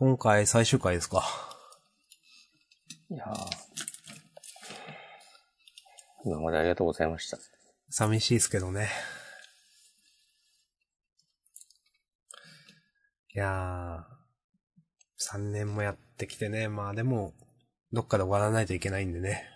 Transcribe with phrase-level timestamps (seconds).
[0.00, 1.22] 今回最終回ですか？
[3.10, 3.34] いやー
[6.24, 7.36] 今までありがとうございました。
[7.90, 8.88] 寂しいですけどね。
[13.34, 17.34] いやー、3年もやってきてね、まあでも、
[17.92, 19.50] どっかで終わらないといけないんでね。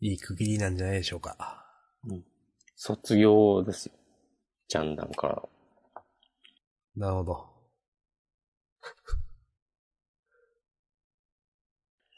[0.00, 1.64] いい区切りなんじゃないでしょうか。
[2.74, 3.92] 卒業ですよ。
[4.66, 5.42] ジャンダンから。
[6.96, 7.51] なるほど。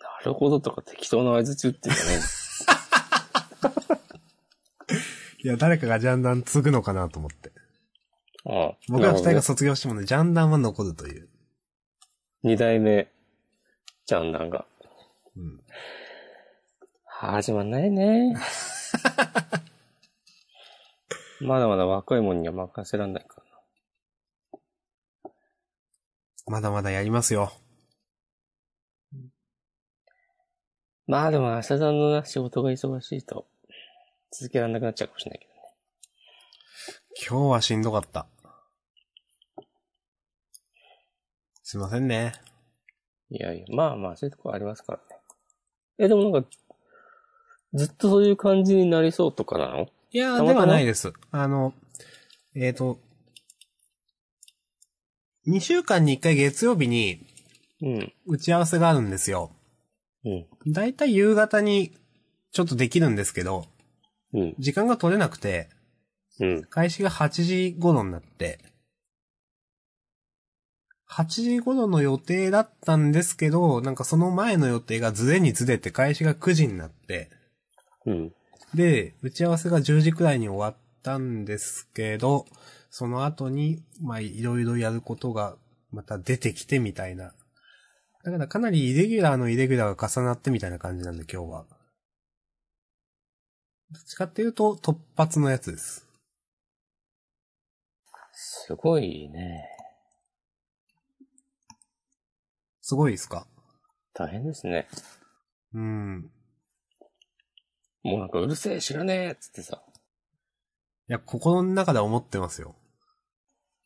[0.00, 2.16] なるほどとか適当な合図打ってるじゃない
[5.44, 7.52] いや、誰かがジャンダン継ぐのかなと思って。
[8.46, 8.72] ああ。
[8.88, 11.28] 僕ら二人がそ卒業してもね、ジャンダンは残るという。
[12.42, 13.08] 二代目、
[14.06, 14.64] ジャンダンが。
[15.36, 15.60] うん。
[17.04, 18.34] 始まんないね。
[21.42, 25.32] まだまだ若いもんには任せらんないからな。
[26.46, 27.52] まだまだやりますよ。
[31.06, 33.46] まあでも明日さんのな仕事が忙しいと、
[34.30, 35.60] 続けられなくなっちゃうかもしれないけどね。
[37.28, 38.26] 今日はしんどかった。
[41.62, 42.34] すいませんね。
[43.30, 45.04] いやいや、まあまあ、そういうとこありますからね。
[45.98, 46.48] え、でもなんか、
[47.72, 49.88] ずっとそういう感じになりそうとかなの？
[50.10, 51.12] いやー、ではないです。
[51.30, 51.74] あの、
[52.54, 52.98] えっ、と、
[55.46, 57.26] 2週間に1回月曜日に
[57.82, 58.12] うん。
[58.26, 59.50] 打ち合わせがあるんですよ。
[60.24, 60.72] うん。
[60.72, 61.92] だいたい夕方に
[62.52, 63.66] ちょっとできるんですけど、
[64.32, 64.54] うん。
[64.58, 65.68] 時間が取れなくて、
[66.40, 66.62] うん。
[66.64, 68.58] 開始が8時頃になって、
[71.10, 77.30] 8時頃の予定だったんですけど、なんかその前の予定がずれにずれて開始が9時になって、
[78.06, 78.32] うん。
[78.74, 82.46] で、打ち合わせが10時くらいに終わったんですけど、
[82.96, 85.56] その後に、まあ、いろいろやることが
[85.90, 87.34] また出てきてみたいな。
[88.22, 91.64] だからかなりイレギュラーのイレギュラーが重なってみたいな感じなんで今日は。
[93.90, 96.06] どっちかっていうと突発のやつです。
[98.32, 99.64] すごいね。
[102.80, 103.48] すごいですか？
[104.12, 104.86] 大変ですね。
[105.72, 106.30] うん。
[108.04, 109.82] もうなんかうるせえ、知らねえっつってさ。
[111.08, 112.76] いや、心の中では思ってますよ。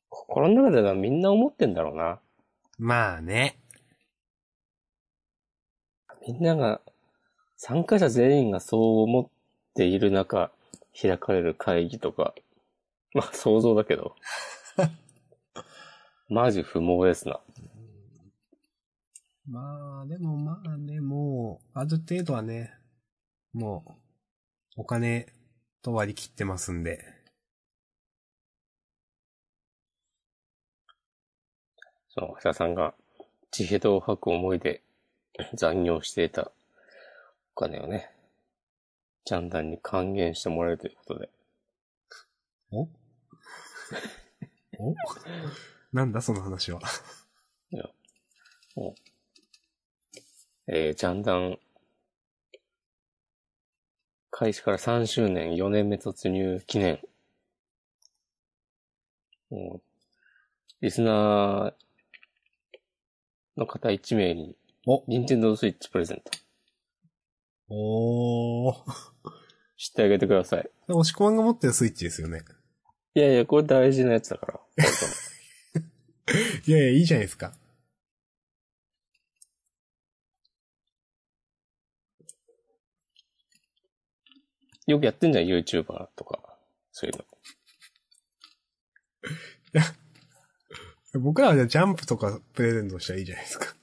[0.08, 2.20] 心の中ではみんな思ってんだろうな。
[2.78, 3.58] まあね。
[6.26, 6.80] みんなが、
[7.56, 9.28] 参加者全員がそう思っ
[9.74, 10.52] ている中、
[11.00, 12.34] 開かれる会議とか、
[13.14, 14.14] まあ想像だけど。
[16.28, 17.40] マジ不毛ですな。
[19.46, 22.74] まあ、でもまあね、もう、ある程度はね、
[23.54, 23.84] も
[24.76, 25.32] う、お金
[25.80, 27.17] と割り切ってますんで。
[32.18, 32.94] その、橋田さんが、
[33.52, 34.82] 地平道を吐く思いで
[35.54, 36.50] 残業していた
[37.54, 38.12] お金をね、
[39.24, 41.30] ジャンダンに還元してもらえるということで。
[42.72, 42.88] お
[44.78, 44.94] お
[45.92, 46.80] なんだその話は。
[50.66, 51.58] えー、ジャンダン、
[54.30, 57.00] 開始から3周年、4年目突入記念。
[59.50, 59.82] もう、
[60.80, 61.87] リスナー
[63.58, 66.30] の方1名に、おニンテンドースイッチプレゼント。
[67.68, 68.76] おー。
[69.76, 70.70] 知ってあげてください。
[70.88, 72.44] 押し込まんが持ってるスイッチですよね。
[73.14, 74.60] いやいや、これ大事なやつだから。
[76.66, 77.56] いやいや、いいじゃないですか。
[84.86, 86.56] よくやってんじゃん、YouTuber とか。
[86.92, 87.24] そういうの。
[91.14, 93.74] 僕らはじゃあジャンプとかプレゼントしたらいいじゃないですか。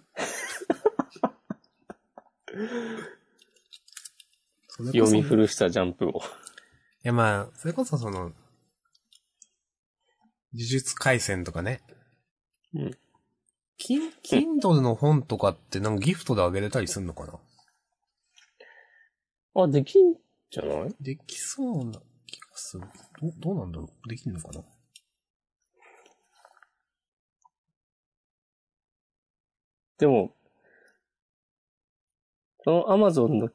[4.78, 6.12] 読み古したジャンプを。
[6.19, 8.34] いやまあ、それこそその、呪
[10.53, 11.81] 術回戦とかね。
[12.74, 12.97] うん。
[13.78, 17.40] キン、キンドルの本とかってなんかギフトであげれたりすんのかな？
[19.64, 20.16] あ、できん
[20.49, 20.96] じゃない？
[21.02, 22.84] できそうな気がする。
[23.22, 24.09] ど、どうなんだろう？
[24.09, 24.64] できんのかな？
[29.97, 30.34] でも、
[32.64, 33.50] その Amazon の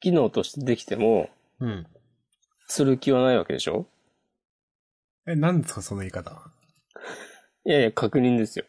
[0.00, 1.30] 機能としてできても、
[1.60, 1.86] うん。
[2.66, 3.86] する気はないわけでしょ？
[5.26, 6.50] え、なんですかその言い方？
[7.66, 8.64] いやいや、確認ですよ。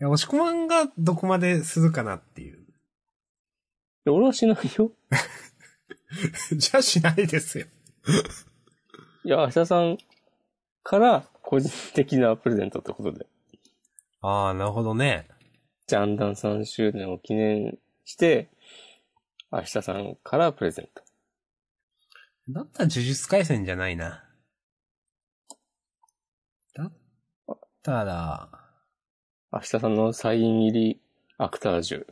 [0.00, 2.58] いや、押し込まんがどこまでするかなっていう。
[2.58, 2.62] い
[4.06, 4.92] や俺はしないよ。
[6.56, 7.66] じゃあしないですよ。
[9.24, 9.98] いや、明日さん
[10.82, 13.26] から、個人的なプレゼントってことで。
[14.22, 15.28] ああ、なるほどね。
[15.86, 18.50] ジャンダン3周年を記念して、
[19.50, 21.02] 明日さんからプレゼント。
[22.50, 24.24] だったら呪術回戦じゃないな。
[26.74, 26.92] だっ
[27.82, 28.50] たら、
[29.52, 31.00] 明日さんのサイン入り
[31.38, 32.06] アクタージュ。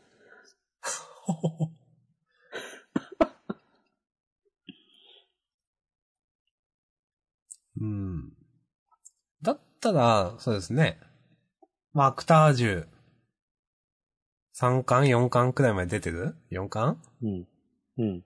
[7.81, 8.33] うん。
[9.43, 10.99] だったら、そうですね。
[11.99, 12.87] まあ、アクタージュ、
[14.57, 17.03] 3巻 ?4 巻くらいまで出てる ?4 巻？
[17.25, 17.49] うん。
[17.99, 18.25] うん。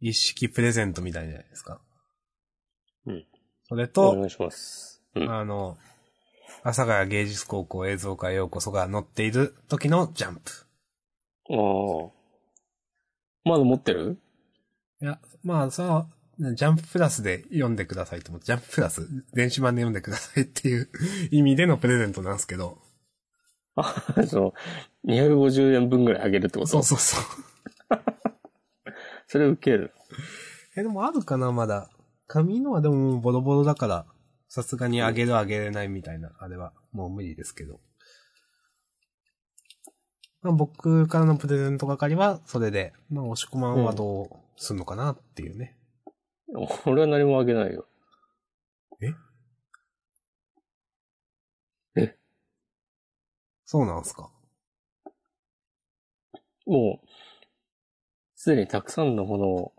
[0.00, 1.80] 一式プレゼントみたいじゃないですか。
[3.06, 3.24] うん。
[3.64, 5.02] それおと、願いします。
[5.16, 5.28] うん。
[5.28, 5.76] あの、
[6.62, 10.52] 阿佐ヶ谷芸術高校映像科へようこそが載っている時のジャンプ。
[11.50, 11.54] あ
[12.06, 12.10] あ。
[13.42, 14.16] まだ持ってる？
[15.02, 20.90] いや、まあ、その、ジャンププラスで読んでくださいと思って、ジャンププラス、電子版で読んでくださいっていう
[21.30, 22.78] 意味でのプレゼントなんですけど。
[23.74, 24.54] あ、その、
[25.06, 26.66] 250円分ぐらいあげるってこと？
[26.66, 27.24] そうそうそう。
[29.28, 29.92] それ受ける。
[30.76, 31.90] え、でもあるかな、まだ。
[32.26, 34.06] 紙のはでももうボロボロだから、
[34.48, 37.80] さすがにあげるあげれないみたいな、あれはもう無理ですけど。
[40.42, 45.76] まあ、僕からのプレゼント係は、それで、まあ、押し込まんはどうすんのかなっていうね。
[46.86, 47.86] 俺は何もあげないよ。
[53.68, 54.30] そうなんすか？
[56.66, 57.08] もう、
[58.36, 59.72] すでにたくさんのものを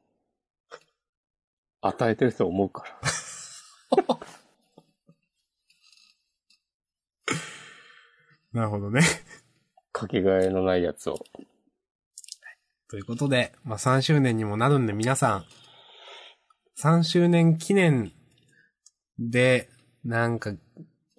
[1.81, 3.01] 与えてると思うから。
[8.53, 9.01] なるほどね。
[9.93, 11.19] かけがえのないやつを。
[12.89, 15.45] ということで、まあ、3周年にもなるんで皆さん、
[16.79, 18.11] 3周年記念
[19.17, 19.69] で、
[20.03, 20.51] なんか、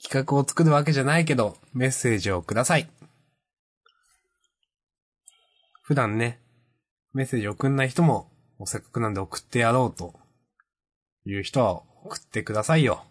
[0.00, 2.88] 企画を作るわけじゃないけど、メッセージをください。
[5.82, 6.40] 普段ね、
[7.12, 10.14] メッセージ送んない人も、もうせっかくなんで送ってやろうと
[11.24, 13.04] いう人は送ってくださいよ。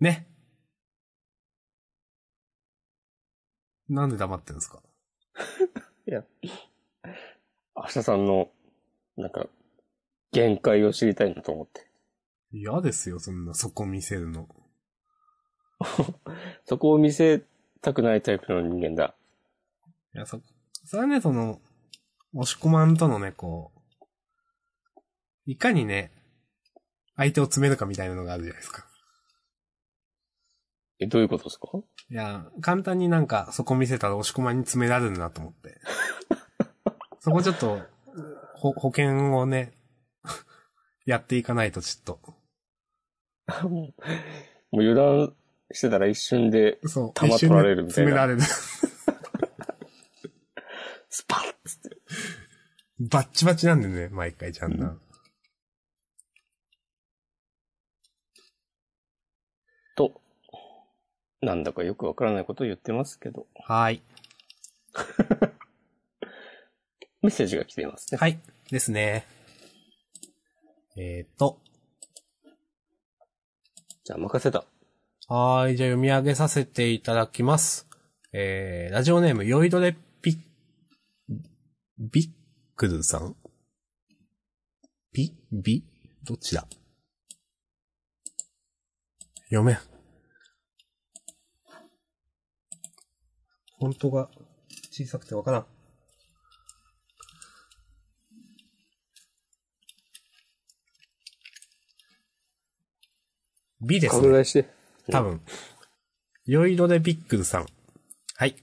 [0.00, 0.26] ね。
[3.90, 4.82] なんで黙ってんですか？
[6.06, 6.24] いや、
[7.82, 8.50] 明日さんの、
[9.16, 9.46] なんか、
[10.32, 11.86] 限界を知りたいなと思って。
[12.52, 14.48] 嫌ですよ、そんな、そこ見せるの。
[16.66, 17.42] そこを見せ
[17.80, 19.14] たくないタイプの人間だ。
[20.14, 20.40] いや、そ、
[20.84, 21.60] それはね、その、
[22.34, 23.72] 押し込まんとのね、こ
[24.96, 25.00] う、
[25.46, 26.12] いかにね、
[27.16, 28.86] 相手を詰めるかみたいなのがあるじゃないですか。
[31.00, 31.68] え、どういうことですか？
[32.10, 35.80] いや、簡単になんか、そこ見せたら押し込まんに詰められるなと思って。
[37.28, 37.82] そこちょっと、
[38.54, 39.74] ほ、保険をね、
[41.04, 42.20] やっていかないとちょっと。
[43.68, 43.92] も
[44.72, 45.36] う油断
[45.72, 47.12] してたら一瞬で、そう。
[47.12, 48.40] 弾取られるみたいな詰められる。
[51.10, 51.98] スパッつって。
[52.98, 54.98] バッチバチなんでね、毎回ちゃんな。
[59.96, 60.22] と、
[61.42, 64.02] なんだかよくわからないことを言ってますけど、はい。
[67.22, 68.18] メッセージが来ていますね。
[68.18, 68.38] はい。
[68.70, 69.26] ですね。
[70.96, 71.60] えーと。
[74.04, 74.64] じゃあ任せた。
[75.26, 77.88] はーい、じゃあ読み上げさせていただきます。
[78.32, 80.38] えー、ラジオネーム、ヨイドレピ、
[81.98, 82.30] ビッ
[82.76, 83.36] クルさん？
[85.12, 85.84] ビ、ビ、
[86.24, 86.66] どっちだ？
[89.44, 89.76] 読めん。
[89.76, 94.28] フォントが
[94.90, 95.66] 小さくてわからん。
[103.80, 104.22] ビですね。
[104.22, 104.68] 拡大して。
[105.10, 105.40] 多分。
[106.46, 107.66] ヨイドでビックルさん。
[108.36, 108.56] はい。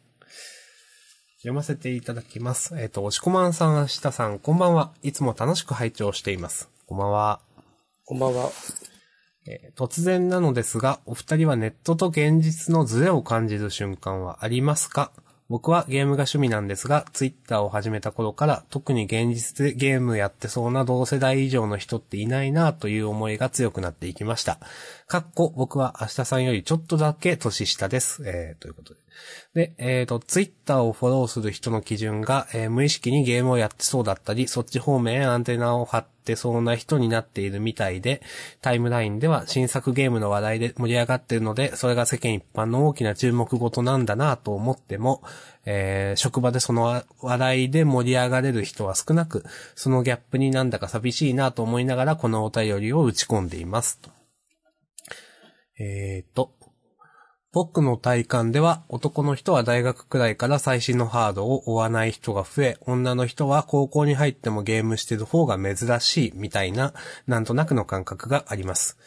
[1.37, 2.75] 読ませていただきます。
[2.79, 4.91] えっ、と、押しこまんさん、あしたさん、こんばんは。
[5.03, 6.69] いつも楽しく拝聴しています。
[6.87, 7.39] こんばんは。
[8.03, 8.49] こんばんは。
[9.47, 15.11] えー突然なのですが、お二人はネットと現実のズレを感じる瞬間はありますか？
[15.47, 24.59] 僕はゲームが趣味なんですが、ツイッターを始めた頃から特に現実でゲームやってそうな同世代以上の人っていないなという思いが強くなっていきました。
[25.07, 28.23] かっこ、僕は明日さんよりちょっとだけ年下です。
[28.25, 29.04] えー、ということで。
[29.53, 38.21] で、えっ、と、ツイッターをフォローする人の基準が、えー無意識にゲームをやってそうだったり、そっち方面へアンテナを張ってそうな人になっているみたいで、
[38.61, 45.23] タイムラインでは新作ゲームの話題で盛り上がっているので、それが世間一般の大きな注目事なんだなと思っても、
[45.65, 49.45] えー、職場でその話題で盛り上がれる人は少なく、
[49.75, 54.09] そのギャップになんだか寂しいなと思いながらこのお便りを打ち込んでいますと。
[55.77, 56.51] えーと、
[57.55, 66.93] 僕の体感では男の人は大学くらいから最新のハードを追わない人が増え、女の人は高校に入ってもゲームしてる方が珍しいみたいな、
[67.27, 68.97] なんとなくの感覚があります。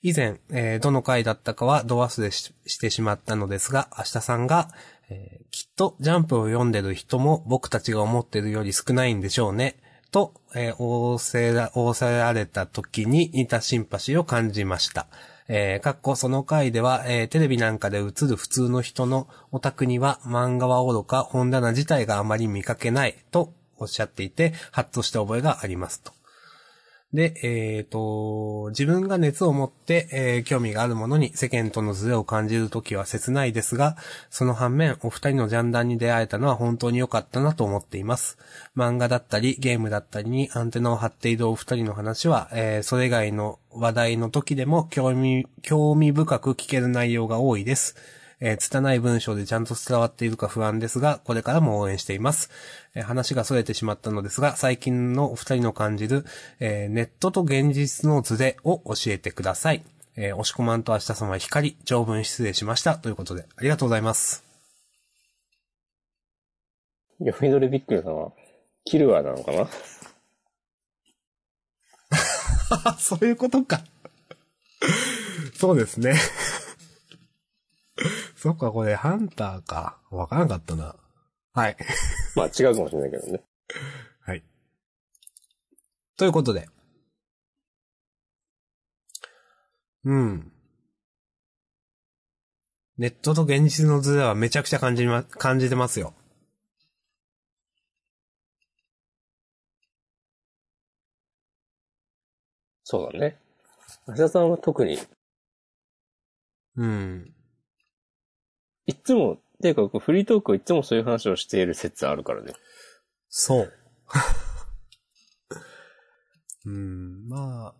[0.00, 4.70] 以前、えー、どの回だったかはド忘れしてしまったのですが、明日さんが、
[5.10, 9.76] えー、きっとジャンプを読んでる人も僕たちが思ってるより少ないんでしょうね。
[10.12, 15.08] と、えー、仰せら、仰せられた時に似たシンパシーを感じました。
[15.48, 26.17] えー、かっこその回では、えー、テレビなんかで映る普通の人のオタクには漫画は愚か本棚自体があまり見かけないとおっしゃっていて、ハッとした覚えがありますと。
[27.14, 33.96] で、えっ、ー、と、自分が熱を持って、えー、興味があるものに世間とのズレを感じるときは切ないですが、
[34.28, 38.36] その反面、お二人のジャンダンに出会えたのは本当に良かったなと思っています。
[38.76, 47.96] 漫画だったり、ゲームだったりにアンテナを張っているお二人の話は、えー、それ以外の話題の時でも興味、興味深く聞ける内容が多いです。
[48.40, 52.50] えー、拙い文章でちゃんと伝わっているか不安ですが、これからも応援しています。
[52.94, 56.24] えー、話が逸れてしまったのですが、最近のお二人の感じる、
[56.60, 59.82] えー、ネットと現実のズレを教えてください。
[60.16, 62.96] えー、押し込まんと明日様光、長文失礼しました。
[62.96, 64.44] ということで、ありがとうございます。
[67.20, 68.32] いや、フィドレビックさんは、
[68.84, 69.68] キルアなのかな？
[72.98, 73.82] そういうことか
[75.54, 76.14] そうですね
[78.38, 79.98] そっか、これハンターか。
[80.12, 80.94] わからんかったな。
[81.54, 81.76] はい。
[82.36, 83.42] まあ違うかもしれないけどね。
[84.22, 84.44] はい。
[86.16, 86.68] ということで。
[90.04, 90.52] うん。
[92.96, 96.14] ネットと現実のズレはめちゃくちゃ感じま、感じてますよ。
[102.84, 103.40] そうだね。
[104.06, 104.96] 芦田さんは特に。
[106.76, 107.37] うん。
[108.88, 112.54] いつも、ていうか、フリートークはいつもそういう話をしている説あるからね。
[113.28, 113.72] そう。
[116.64, 117.74] うん、まあ、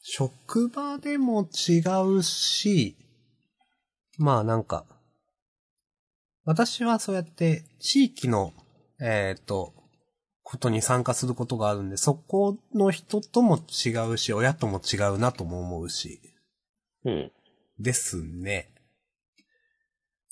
[0.00, 1.82] 職場でも違
[2.16, 2.96] うし、
[4.16, 4.86] まあなんか、
[6.44, 8.54] 私はそうやって地域の、
[8.98, 9.74] えっ、ー、と、
[10.42, 16.22] ことに参加することがあるんで、そこの人とも違うし、親とも違うなとも思うし。
[17.04, 17.32] うん。
[17.78, 18.72] ですね。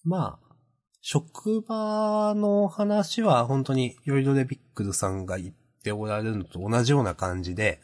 [0.05, 0.55] まあ、
[1.01, 7.81] 職場の話は本当にヨイドレビックルさんが言っておられるのと同じような感じで、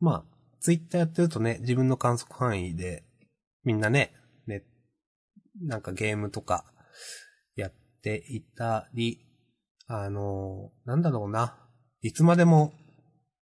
[0.00, 3.04] まあ、ツイッターやってるとね、自分の観測範囲で、
[3.64, 4.14] みんなね、
[4.46, 4.62] ね、
[5.60, 6.64] なんかゲームとか
[7.56, 7.72] やっ
[8.02, 9.26] ていたり、
[9.86, 11.58] あの、なんだろうな。
[12.00, 12.72] いつまでも、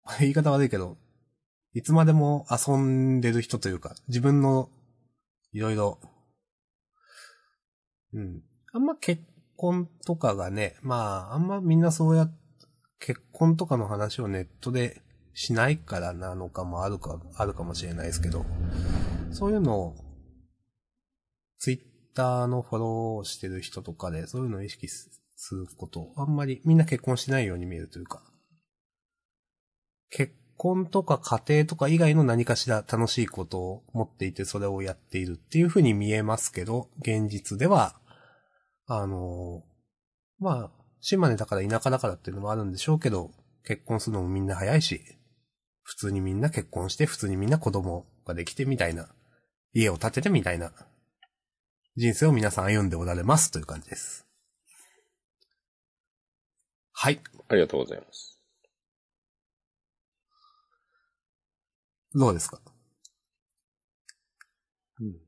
[0.18, 0.96] 言い方悪いけど、
[1.74, 4.68] いつまでも遊んでる人というか、自分の
[5.52, 6.00] いろいろ
[8.12, 8.42] うん。
[8.72, 9.22] あんま結
[9.56, 12.28] 婚とかがね、まあ、あんまみんなそうや、
[12.98, 15.02] 結婚とかの話をネットで
[15.34, 18.44] しないからなのかもあるか、あるかもしれないですけど、
[19.32, 19.96] そういうのを、
[21.58, 21.80] ツイッ
[22.14, 25.10] ターのフォローしてる人とかで、そういうのを意識す
[25.54, 28.22] ること、あんまりみんな結婚しないように見えるというか、
[30.10, 37.98] 結婚とか家庭とか以外の何かしら楽しいことを持っていてそれをやっているっていう風に見えますけど、現実では
[38.86, 39.62] あの、
[40.38, 43.30] まあ、島根だから田舎だからっていうのもあるんでしょうけど、
[43.64, 45.00] 結婚するのもみんな早いし、
[45.82, 49.08] 普通にみんな結婚して、普通にみんな子供ができてみたいな、
[49.72, 50.72] 家を建ててみたいな、
[51.96, 54.26] 人生を皆さん歩んでおられますという感じです。
[56.92, 57.20] はい。
[57.48, 58.29] ありがとうございます。
[62.14, 62.60] どうですか？
[65.00, 65.20] うん。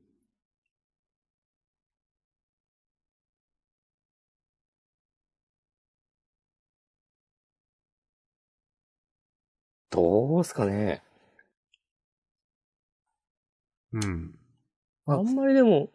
[9.90, 11.02] どうすかね。
[13.92, 14.34] うん。
[15.06, 15.90] あんまりでも、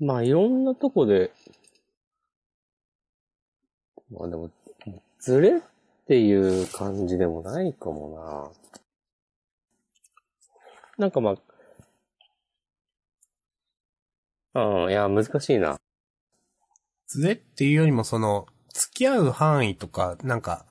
[0.00, 1.32] まあいろんなとこで、
[4.10, 4.50] まあでも、
[5.20, 5.60] ずれっ
[6.06, 8.52] ていう感じでもないかも
[10.98, 11.02] な。
[11.04, 11.36] なんかま
[14.54, 15.76] あ、うん、いや、難しいな。
[17.06, 20.66] ずれっていうよりもその、付き合う範囲とか、なんか、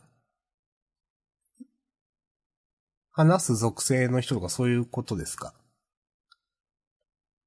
[3.12, 5.56] 話す属性の人とかそういうことですか？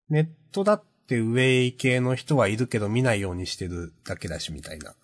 [0.09, 4.97] ネットだって上位系の人はいるけど見ないようにしてるだけだしみたいな。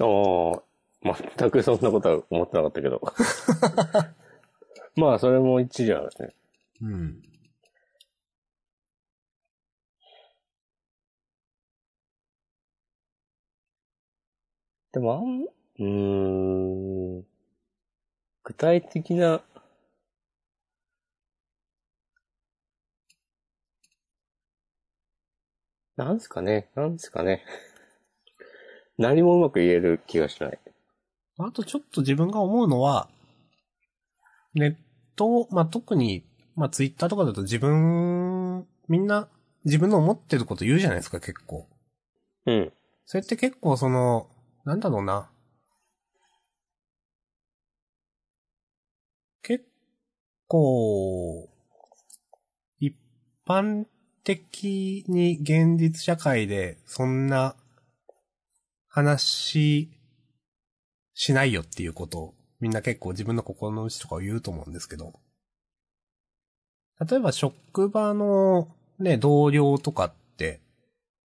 [0.00, 0.62] ああ、
[1.02, 3.00] 全くそんなことは思ってなかったけど。
[4.96, 6.34] まあ、それも一理あるね。
[6.82, 7.22] うん。
[14.92, 17.26] でも、あん、うーん、
[18.42, 19.44] 具体的な、
[25.96, 27.44] なんすかねなんすかね
[28.98, 30.58] 何もうまく言える気がしない。
[31.38, 33.08] あとちょっと自分が思うのは、
[34.54, 34.76] ネッ
[35.16, 36.24] ト、まあ、特に、
[36.56, 39.28] まあ、ツイッターとかだと自分、みんな
[39.64, 41.68] 自分の思ってること言うじゃないですか、結構。
[42.46, 42.72] うん。
[43.06, 44.28] それって結構その、
[44.64, 45.30] なんだろうな。
[49.42, 49.64] 結
[50.48, 51.48] 構、
[52.80, 52.96] 一
[53.46, 53.86] 般
[54.24, 57.56] 的に現実社会でそんな
[58.88, 59.97] 話
[61.20, 65.18] しないよっていうことをみんな結構自分の心の内とかを言うと思うんですけど。
[67.04, 68.68] 例えば職場の
[69.00, 70.60] ね、同僚とかって、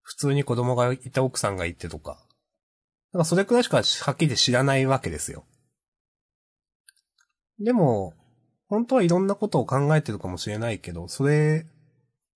[0.01, 2.25] 普通に子供がいた奥さんがいてとか、
[3.12, 5.45] なんかそれくらいしかはっきり知らないわけですよ。
[7.59, 8.15] でも、
[8.67, 11.67] 本当はいろんなことを考えてるかもしれないけど、それ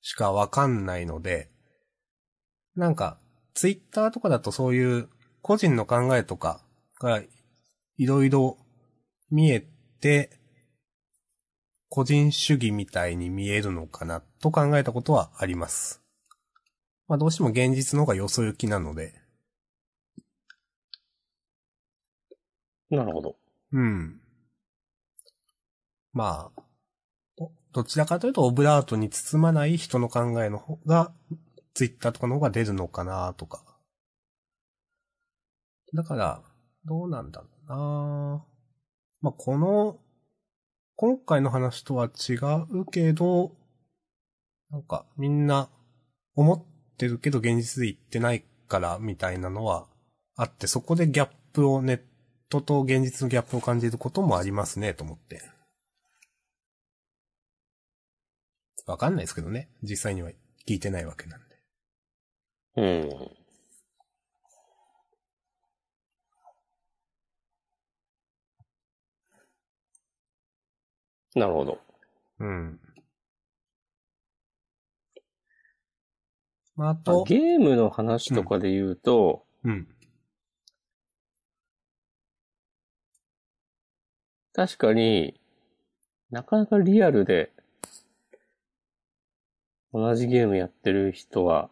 [0.01, 1.49] しかわかんないので、
[2.75, 3.17] なんか、
[3.55, 5.09] ツイッターとかだとそういう
[5.41, 6.61] 個人の考えとか
[6.99, 7.21] が
[7.97, 8.57] いろいろ
[9.29, 9.67] 見え
[9.99, 10.39] て、
[11.89, 16.01] 個人主義みたいに見えるのかなと考えたことはあります。
[17.07, 19.13] まあどうしても現実の方がよそ行きなので、
[22.89, 23.35] なるほど。
[23.73, 24.21] うん。
[26.13, 26.61] まあ、
[27.37, 31.11] どどちらかというとオブラートに包まない人の考えの方が、
[31.73, 33.63] ツイッターとかの方が出るのかなとか。
[35.93, 36.43] だから、
[36.85, 38.45] どうなんだろうな
[39.21, 39.99] まあ、この、
[40.95, 42.33] 今回の話とは違
[42.71, 43.55] うけど、
[44.69, 45.69] なんかみんな
[46.35, 46.63] 思っ
[46.97, 49.87] てるけど現実で言ってないからみたいなのは
[50.35, 52.01] あって、そこでギャップをネッ
[52.49, 55.41] トと現実のギャップを感じることもありますね、と思って。
[58.85, 59.69] わかんないですけどね。
[59.83, 60.31] 実際には
[60.67, 61.55] 聞いてないわけなんで。
[62.77, 63.46] うん。
[71.37, 71.79] なるほど。
[72.39, 72.79] うん。
[76.75, 79.87] まあ、ああと、ゲームの話とかで言うと、うん。
[84.53, 85.39] 確かに
[86.31, 87.51] なかなかリアルで
[89.93, 91.69] 同じゲームやってる人は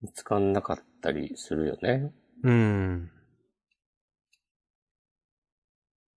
[0.00, 2.12] 見つかんなかったりするよね。
[2.42, 3.10] うん。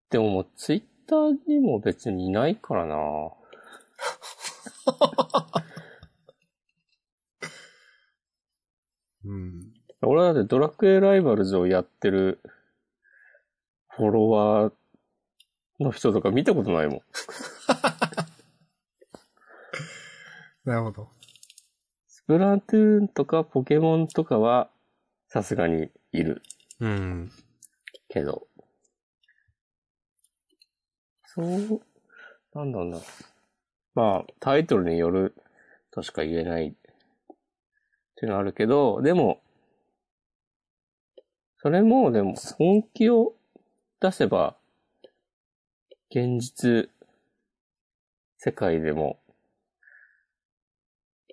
[0.09, 2.95] でももうツイッターにも別にいないからな。
[9.25, 9.73] うん。
[10.01, 12.39] 俺はだってドラクエライバルズをやってる
[13.89, 14.73] フォロワー
[15.79, 17.01] の人とか見たことないもん。
[20.65, 21.09] なるほど。
[22.07, 24.69] スプラトゥーンとかポケモンとかは
[25.27, 26.43] さすがにいる
[26.79, 27.31] うん。
[28.07, 28.48] けど。
[31.35, 31.81] そう、
[32.55, 32.99] なんだろうな。
[33.93, 35.35] まあ、タイトルによる
[35.91, 36.71] としか言えないっ
[38.15, 39.39] ていうのはあるけど、でも、
[41.57, 43.35] それも、でも、本気を
[43.99, 44.55] 出せば、
[46.09, 46.89] 現実、
[48.37, 49.19] 世界でも、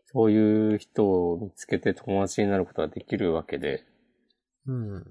[0.04, 3.82] そういう人を見つけて友達になることができるわけで、
[4.66, 5.06] うん。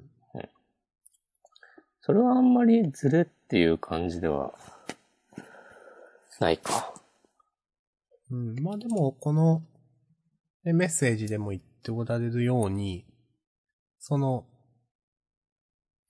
[2.02, 4.54] それはあんまりズレっていう感じでは、
[6.40, 6.94] ないか。
[8.32, 8.56] うん。
[8.62, 9.64] まあでも、この、
[10.64, 13.06] メッセージでも言っておられるように、
[14.00, 14.46] その、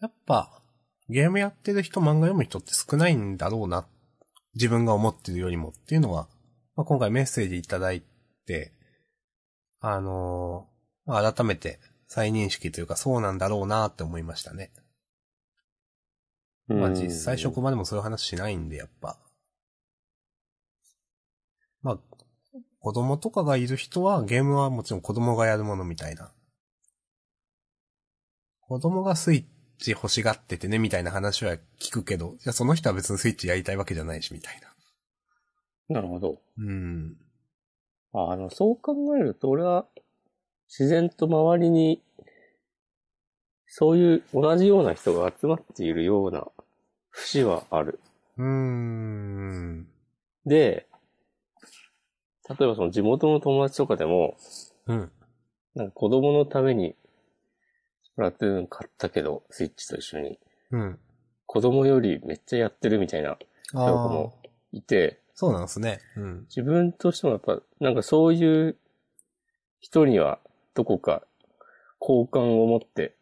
[0.01, 0.61] やっぱ、
[1.09, 3.87] ゲームやってる人、漫画読む人って少ないんだろうな。
[4.55, 6.27] 自分が思ってるよりもっていうのは、
[6.75, 8.01] まあ、今回メッセージいただい
[8.45, 8.71] て、
[9.81, 14.71] あのーま改めて再認識というかそうなんだろうなって思いましたね。
[16.67, 19.17] まあ実際職場でもそういう話しないんで、やっぱ。
[21.83, 21.99] まあ、
[22.85, 26.31] 子供とかがいる人はゲームはもちろん子供がやるものみたいな。
[28.61, 29.43] 子供がスイッ
[29.79, 34.61] チ欲しがっててね、みたいな話は聞くけど、じゃあその人は別にスイッチやりたいわけじゃないし、みたい
[35.89, 35.95] な。
[35.95, 36.37] なるほど。
[36.59, 37.15] うん。
[38.13, 39.87] ああの、そう考えると、俺は、
[40.67, 42.03] 自然と周りに、
[43.65, 46.45] そういう同じような人が集まっているような
[47.09, 47.99] 節はある。
[48.37, 49.87] うーん。
[50.45, 50.87] で、
[52.47, 54.37] 例えばその地元の友達とかでも、
[54.85, 55.11] うん。
[55.73, 56.95] なんか子供のために、
[58.03, 60.39] スプラトゥーン買ったけど、スイッチと一緒に、
[60.71, 60.99] うん。
[61.47, 63.37] 子供よりめっちゃやってるみたいな
[63.69, 64.39] 人も
[64.71, 65.99] いて、そうなんですね。
[66.15, 66.39] うん。
[66.43, 68.77] 自分としてもやっぱ、なんかそういう
[69.79, 70.39] 人には
[70.75, 71.23] どこか
[71.99, 73.15] 好感を持って、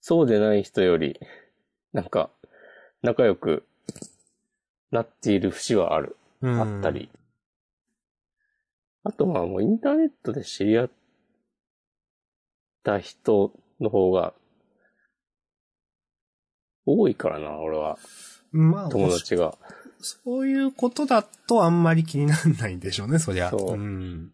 [0.00, 1.20] そうでない人より、
[1.92, 2.30] なんか
[3.02, 3.66] 仲良く
[4.90, 6.16] なっている節はある。
[6.42, 6.90] うんあった。
[6.90, 7.10] り。
[9.06, 10.90] あとまあもうインターネットで知り合っ
[12.82, 14.34] た人の方が
[16.84, 17.98] 多いからな、俺は。
[18.52, 19.56] まあ、友達が。
[19.98, 23.50] そういうことだとあんまり気にならないんでしょうね、そりゃ。
[23.50, 24.32] そううん。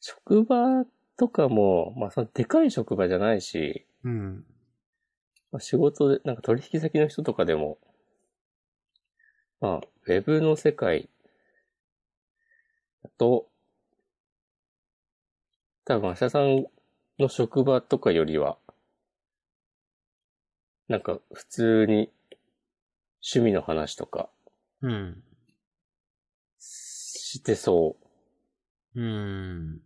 [0.00, 0.84] 職場
[1.18, 4.44] とかも、まあそのでかい職場じゃないし、うん。
[5.52, 7.78] まあ、仕事で、なんか取引先の人とかでも、
[9.60, 11.08] まあ、ウェブの世界
[13.02, 13.48] だと、
[15.86, 16.66] 多分、明日さん
[17.20, 18.58] の職場とかよりは、
[20.88, 22.10] なんか普通に
[23.22, 24.28] 趣味の話とか
[24.82, 25.22] うん。
[26.58, 27.96] してそ
[28.96, 29.00] う。
[29.00, 29.80] うん。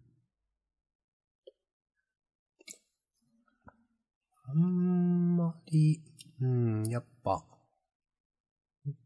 [4.47, 6.01] あんまり、
[6.41, 7.45] うん、やっぱ、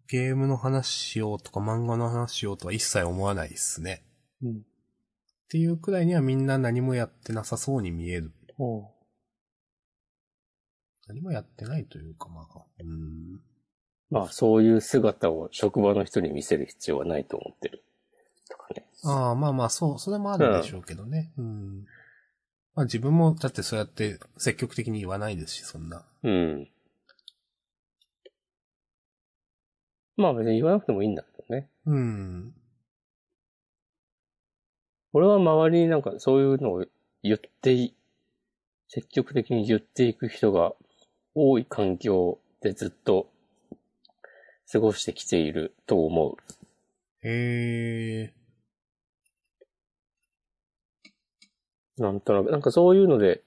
[0.06, 4.04] ゲームの話しようとか漫画の話しようとは一切思わないですね。
[4.40, 4.62] うん。
[5.44, 8.32] っていうくらいにはみんな何もやってなさそうに見える。
[11.06, 13.40] 何もやってないというか、まあ、うん。
[14.10, 17.84] まあ、そういう姿を職場の人に見せる必要はないと思ってる。
[18.48, 18.86] とかね。
[19.04, 21.32] ああ、まあまあ、そう、それもあるでしょうけどね。
[21.36, 21.84] うん。
[22.74, 26.04] まあ自分も、だってそうやって積極的に言わないですし、そんな。
[26.22, 26.68] うん。
[30.16, 31.68] まあ別に言わなくてもいいんだけどね。
[31.86, 32.54] うん。
[35.16, 36.84] 俺は周りになんかそういうのを
[37.22, 37.94] 言ってい、
[38.88, 40.72] 積極的に言っていく人が
[41.36, 43.28] 多い環境でずっと
[44.72, 46.36] 過ごしてきていると思う。
[47.28, 48.34] へえ。
[51.96, 53.40] なんとなく、なんかそういうので、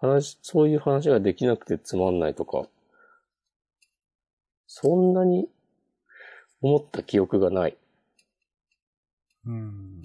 [0.00, 2.66] 話、そういう話ができなくてつまんないとか、
[4.66, 5.48] そんなに
[6.60, 7.76] 思った記憶がない。
[9.46, 9.97] うん。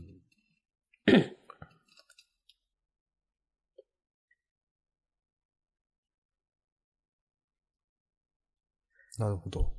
[9.18, 9.74] なるほど。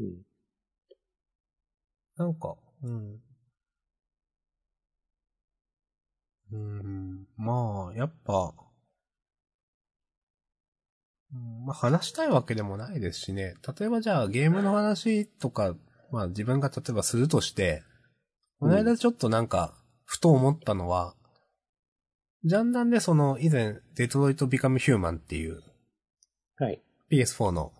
[0.00, 0.22] うん。
[2.16, 3.20] なんか、うん。
[6.52, 8.52] うん、まあ、やっぱ、
[11.32, 13.54] うんまあ話したいわけでもないですしね。
[13.78, 15.74] 例えばじゃあゲームの話とか、
[16.10, 17.82] まあ自分が例えばするとして、
[18.60, 19.74] この間ちょっとなんか、
[20.10, 21.14] ふと思ったのは、
[22.42, 25.62] ジャンダンでその以前、デトロイト・ビカム・ヒューマンっていう
[26.56, 26.82] はい。
[27.12, 27.72] PS4 の、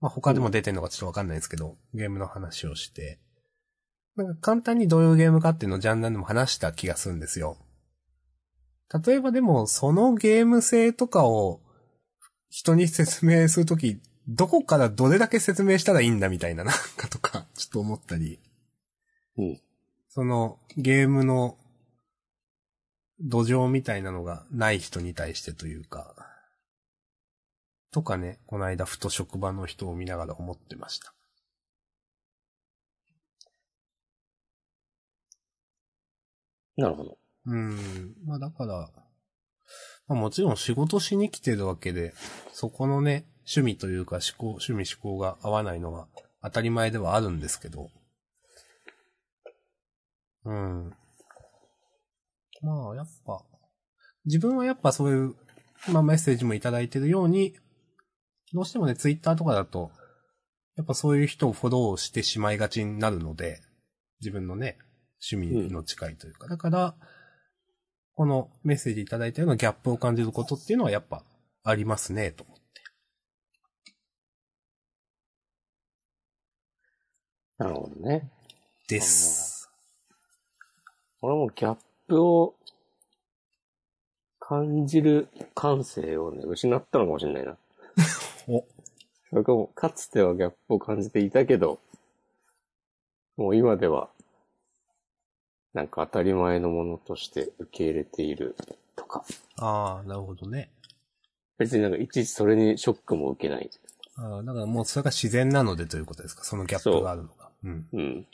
[0.00, 3.20] まあ他でも出てるのかちょっとわかんないですけど、ゲームの話をして、
[4.16, 7.58] なんか簡単にどういうゲームかっていうのをジャンダンでも話した気がするんですよ。
[9.06, 11.60] 例えばでも、そのゲーム性とかを
[12.48, 18.40] 人に説明するとき、どこからどれだけ説明したらいいんだみたいななんかとか、ちょっと思ったり、
[19.36, 19.60] うん。
[20.08, 21.58] そのゲームの
[23.20, 26.14] 土壌みたいなのがない人に対してというか、
[27.92, 31.14] とかね、この間ふと職場の人を見ながら思ってました。
[36.76, 37.18] なるほど。
[37.46, 38.16] うん。
[38.26, 38.90] まあだから、
[40.08, 42.12] まあもちろん仕事しに来てるわけで、
[42.52, 46.08] そこのね、趣味というか思考、趣味思考が合わないのは
[46.42, 47.90] 当たり前ではあるんですけど。
[50.44, 50.96] うん。
[52.64, 53.44] まあやっぱ、
[54.24, 55.34] 自分はやっぱそういう、
[55.92, 57.54] まあメッセージもいただいてるように、
[58.54, 59.90] どうしてもね、ツイッターとかだと、
[60.76, 63.60] やっぱそういう人をフォローしてしまいがちになるので、
[64.20, 64.78] 自分のね、
[65.30, 66.48] 趣味の近いというか。
[66.48, 66.96] だから、
[68.14, 71.22] このメッセージいただいたようなギャップを感じることっていうのはやっぱ
[71.64, 72.62] ありますね、と思って。
[77.58, 78.30] なるほどね。
[78.88, 79.68] です。
[81.20, 82.54] 俺もギャップを
[84.40, 87.56] 感じる感性をね、失ったのかもしれないな。
[88.46, 88.64] お、
[89.30, 91.80] それかも、かつてはギャップを感じていたけど、
[93.36, 94.10] もう今では、
[95.72, 98.54] なんか当たり前のものとして受け入れている
[98.96, 99.24] とか、
[99.56, 100.70] ああ、なるほどね。
[101.58, 103.70] 別になんかいちいちそれにショックも受けない。
[104.16, 106.44] ああ、だからもうそれが自然なのでということですか？
[106.44, 107.50] そのギャップがあるのが。
[107.64, 107.88] うん。
[107.92, 108.26] うん。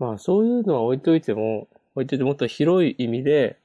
[0.00, 3.58] まあそういうのは置いといても、置いといてもっと広い意味で、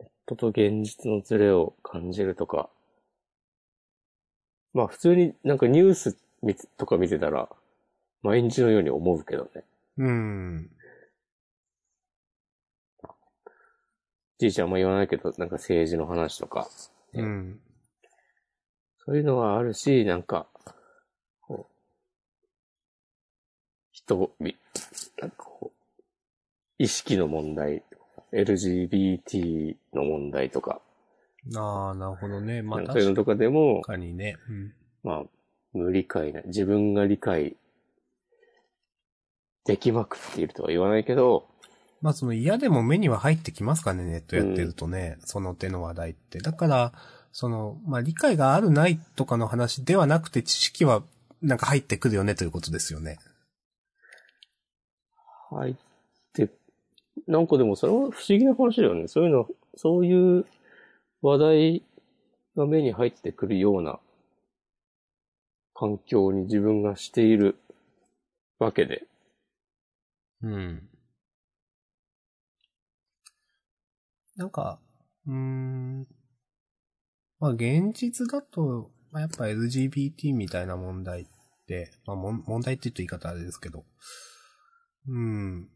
[0.00, 2.68] ネットと現実のズレを感じるとか、
[4.74, 6.18] まあ普通になんかニュース
[6.76, 7.48] とか見てたら、
[8.22, 9.62] 毎日のように思うけどね。
[9.96, 10.70] うん。
[14.38, 16.68] じいちゃんも言わないけど、なんか政治の話とか、
[17.14, 17.60] うん。
[19.06, 20.48] そういうのはあるし、なんか、
[21.40, 21.74] こう、
[24.08, 24.56] 人、み
[25.20, 26.02] なんかこう、
[26.78, 27.82] 意識の問題、
[28.32, 30.80] LGBT の問題とか、
[31.54, 32.62] ああ、なるほどね。
[32.62, 34.36] まあそういうの確とかでも、かにね。
[34.48, 34.72] うん。
[35.02, 35.22] まあ、
[35.72, 37.56] 無理解な、自分が理解
[39.64, 41.46] できまくっているとは言わないけど、
[42.00, 46.38] まあその嫌でも目には入ってきますかね、ネットやってるとね、その手の話題って。
[46.38, 46.92] だから、
[47.32, 51.02] その、まあ理解があるないとかの話ではなくて知識は
[51.42, 53.18] なんか入ってくるよねということですよね。
[55.50, 55.74] 入っ
[56.32, 56.50] て、
[57.26, 59.08] なんかでもそれは不思議な話だよね。
[59.08, 60.46] そういうの、そういう
[61.22, 61.82] 話題
[62.56, 63.98] が目に入ってくるような
[65.74, 67.56] 環境に自分がしている
[68.58, 69.06] わけで。
[70.42, 70.88] うん。
[74.36, 74.78] なんか、
[75.26, 76.06] うーん。
[77.40, 81.26] まあ現実だと、まあ、やっぱ LGBT みたいな問題っ
[81.66, 83.84] て、まあ問題って言うと言い方あれですけど、
[85.06, 85.68] うん。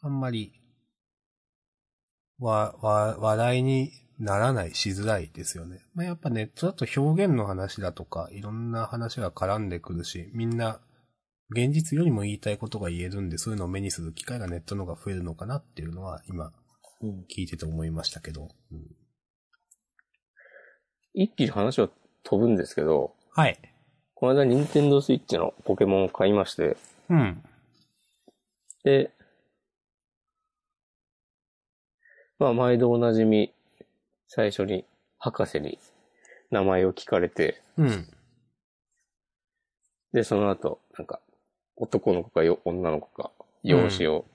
[0.00, 0.52] あんまり、
[2.38, 5.80] わ、わ、話題にならない、しづらいですよね。
[5.94, 10.80] まあやっぱネットだと表現の話だとか、いろんな話が絡んでくるし、みんな、
[11.50, 16.50] 現実よりも言いたいことが言えるんで、そういうのを目にする機会がネットの方が増えるのかなっていうのは、今、
[17.30, 18.48] 聞いてて思いましたけど。
[18.70, 18.96] うん
[21.14, 21.90] 一気に話は
[22.22, 23.58] 飛ぶんですけど、はい。
[24.14, 26.76] この間任天堂スイッチのポケモンを買いまして、
[27.10, 27.42] うん。
[28.84, 29.12] で、
[32.38, 33.52] まあ毎度おなじみ、
[34.26, 34.84] 最初に
[35.18, 35.78] 博士に
[36.50, 38.08] 名前を聞かれて、うん。
[40.12, 41.20] で、その後、なんか、
[41.76, 43.30] 男の子かよ女の子か、
[43.62, 44.26] 容姿を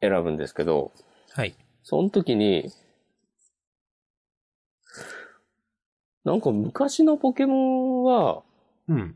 [0.00, 0.90] 選ぶんですけど、
[1.32, 1.54] はい。
[1.82, 2.70] その時に、
[6.24, 8.42] なんか昔のポケモンは、
[8.88, 9.14] うん。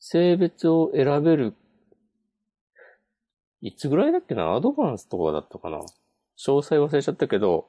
[0.00, 1.54] 性別を選べる、
[3.60, 4.54] いつぐらいだっけな？
[4.54, 5.78] アドバンスとかだったかな？
[5.78, 7.68] 詳細忘れちゃったけど、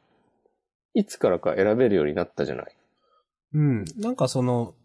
[0.93, 2.75] いつからか選べるようになったじゃない？
[3.53, 3.85] うん。
[3.97, 4.75] なんかその、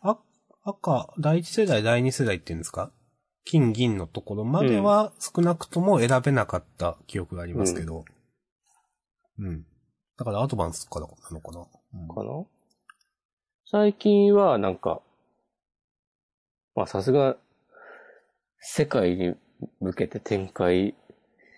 [0.00, 0.18] あ、
[0.62, 2.92] 赤、第一世代、第二世代っていうんですか？
[3.44, 8.04] 金銀のところまでは少なくとも選べなかった記憶がありますけど。
[9.38, 9.64] うん。
[10.18, 12.08] だからアドバンスからなのかな、うん。
[12.08, 12.44] かな？
[13.70, 15.00] 最近はなんか、
[16.74, 17.36] まあさすが、
[18.60, 19.34] 世界に
[19.80, 20.94] 向けて展開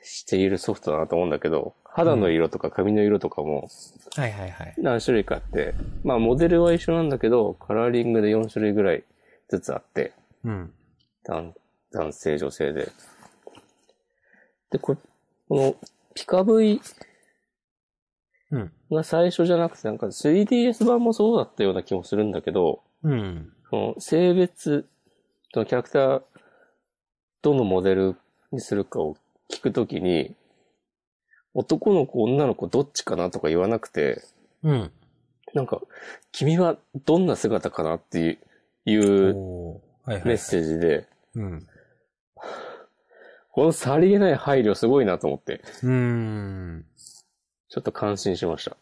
[0.02, 3.68] しているソフトだなと思うんだけど、肌の色とか髪の色とかも
[4.16, 4.74] はいはいはい。
[4.78, 9.04] 何種類かあって、まあモデルは一緒なんだけど、カラーリングで4種類ぐらい
[9.48, 10.12] ずつあって、
[10.44, 10.72] うん。
[11.24, 11.54] 男
[11.92, 12.88] 男性、女性で。
[14.70, 14.96] で、こ
[15.48, 15.76] この
[16.14, 16.80] ピカ V
[18.52, 18.72] うん。
[18.90, 23.52] が最初じゃなくて、なんか 3DS 版もそうだったような気もするんだけど、うん。
[23.70, 24.88] その性別、
[25.52, 26.22] そのキャラクター、
[27.42, 28.16] どのモデル
[28.52, 29.16] にするかを
[29.50, 30.34] 聞くときに、
[31.54, 34.22] 男の子、女の子どっちかなとか言わなくて、
[34.62, 34.92] うん。
[35.54, 35.80] なんか、
[36.32, 38.38] 君はどんな姿かなって
[38.84, 41.66] いうメッセージで、うん。
[43.52, 46.86] このさりげない配慮すごいなと思って、うーん。
[47.68, 48.76] ちょっと感心しました。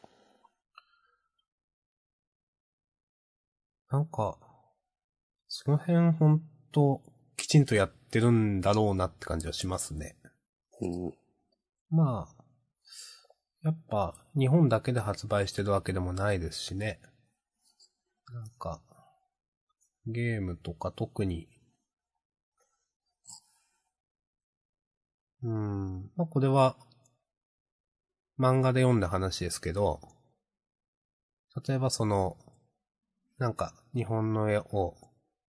[3.90, 4.36] なんか、
[5.48, 6.42] その辺ほん
[6.72, 7.00] と、
[7.36, 10.16] きちんとやってるんだろうなって感じはしますね。
[10.80, 11.12] うん、
[11.90, 12.44] まあ、
[13.62, 17.00] やっぱ、日本だけで発売してるわけでもないですしね。
[18.32, 18.80] なんか、
[20.06, 21.48] ゲームとか特に、
[25.42, 26.76] うん、まあこれは、
[28.38, 30.00] 漫画で読んだ話ですけど、
[31.66, 32.36] 例えばその、
[33.38, 34.94] なんか、日本の絵を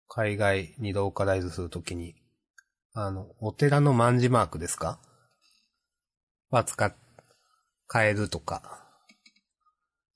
[0.09, 2.17] 海外にローカライズするときに、
[3.01, 4.99] あの、お寺の万字マークですか？
[6.51, 6.93] は使っ、
[7.93, 8.85] 変えるとか。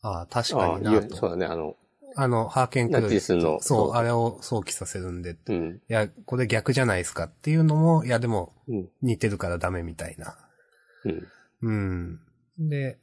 [0.01, 1.29] ああ、確かにないうそうと。
[1.31, 1.77] だね、あの、
[2.17, 5.31] あの、ハーケンクナチスのそう、あれを想起させるんで。
[5.31, 5.81] いうん。
[5.87, 8.89] や、これ逆じゃないですかっていうのも、いやでもうん。
[9.01, 10.37] 似てるからダメみたいな。
[11.05, 11.29] うん。
[11.63, 12.21] うん。
[12.69, 12.99] で、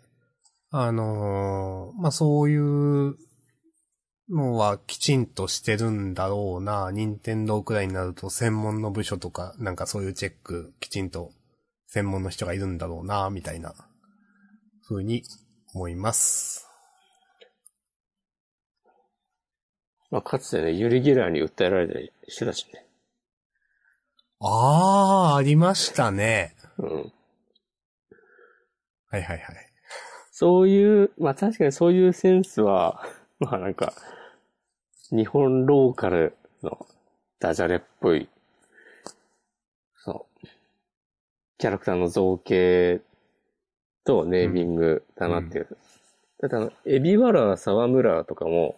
[0.71, 3.15] あのーまあ、そういう
[4.29, 6.91] のはきちんとしてるんだろうな。
[6.91, 11.31] 任天堂くらいになると専門の部署とか、なんかそういうチェックきちんと
[11.87, 13.73] 専門の人がいるんだろうな、みたいな、
[14.83, 15.23] ふうに
[15.73, 16.69] 思います。
[20.11, 22.85] まあ、かつてね、ユリ・ギラーに訴えられたりしてたしね。
[24.39, 26.55] あー、ありましたね。
[26.77, 27.13] うん。
[29.11, 29.39] はいはいはい。
[30.31, 33.03] そういう、まあ確かにそういうセンスは、
[33.39, 33.93] まあなんか、
[35.11, 36.85] 日本ローカルの
[37.39, 38.27] ダジャレっぽい、
[39.97, 40.47] そう、
[41.57, 43.01] キャラクターの造形
[44.03, 45.67] とネーミングだなっていう。
[46.41, 48.77] だってあの、エビワラ沢村とかも、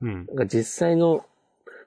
[0.00, 0.26] うん。
[0.26, 1.24] なんか実際の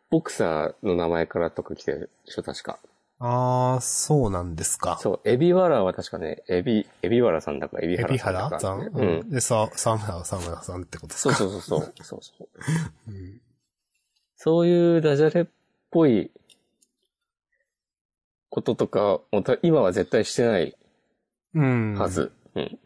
[0.09, 2.79] ボクサーの名前からとか来てるでしょ、確か。
[3.19, 4.97] あー、そうなんですか。
[5.01, 8.45] そう、エビワラは確かね、エビ、エビワラさんだかエビハエビラさんだか。
[8.47, 9.29] ハラさん、ううんん。
[9.29, 11.37] で、さ、沢村は沢村さんってことですそうか。
[11.37, 11.93] そうそうそう。
[12.03, 12.47] そうそう。
[13.07, 13.41] うん
[14.43, 15.45] そういうダジャレっ
[15.89, 16.29] ぽい
[18.49, 19.21] こととか、
[19.61, 20.75] 今は絶対してない
[21.53, 21.93] うん。
[21.93, 22.33] はず。
[22.53, 22.79] うん。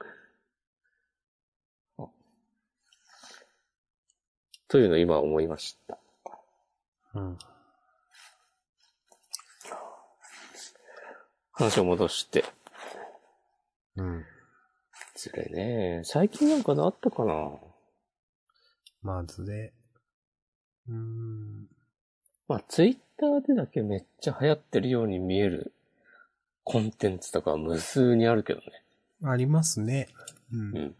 [4.68, 5.98] というのを今思いました。
[7.16, 7.40] うん。
[11.54, 12.46] 話を戻して。
[13.96, 14.26] うん。
[15.16, 17.50] それね、最近なんかなったかな
[19.02, 19.74] まずで、
[20.90, 21.68] うーん。
[22.48, 25.74] まあ、ツイッターでだけめっちゃ流行ってるように見える
[26.64, 28.66] コンテンツとかは無数にあるけどね。
[29.24, 30.08] ありますね。
[30.52, 30.60] うん。
[30.60, 30.96] うん。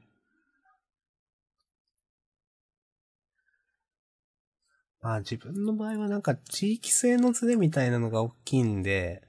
[5.02, 9.24] まあ自分の場合はなんか地域性のズレみたいなのが大きいんで、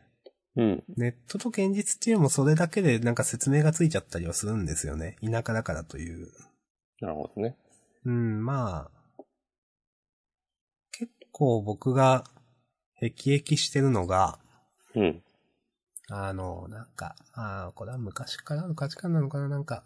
[0.57, 0.85] うん。
[0.97, 5.17] ネットと現実っていうのもそれだけでなんか説明がついちゃったりはするんですよね。
[5.23, 6.29] 田舎だからという。
[7.01, 7.57] なるほどね。
[8.05, 8.98] うん、まあ、結
[11.33, 12.25] 構僕が
[13.01, 14.39] 辟易してるのが、
[14.95, 15.23] うん。
[16.11, 19.85] あの、なんか、ああ、これは昔からの価値観なのかな、なんか、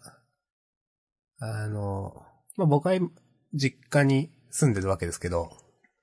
[1.39, 2.23] あの、
[2.55, 2.97] まあ、僕は
[3.53, 5.51] 実家に住んでるわけですけど、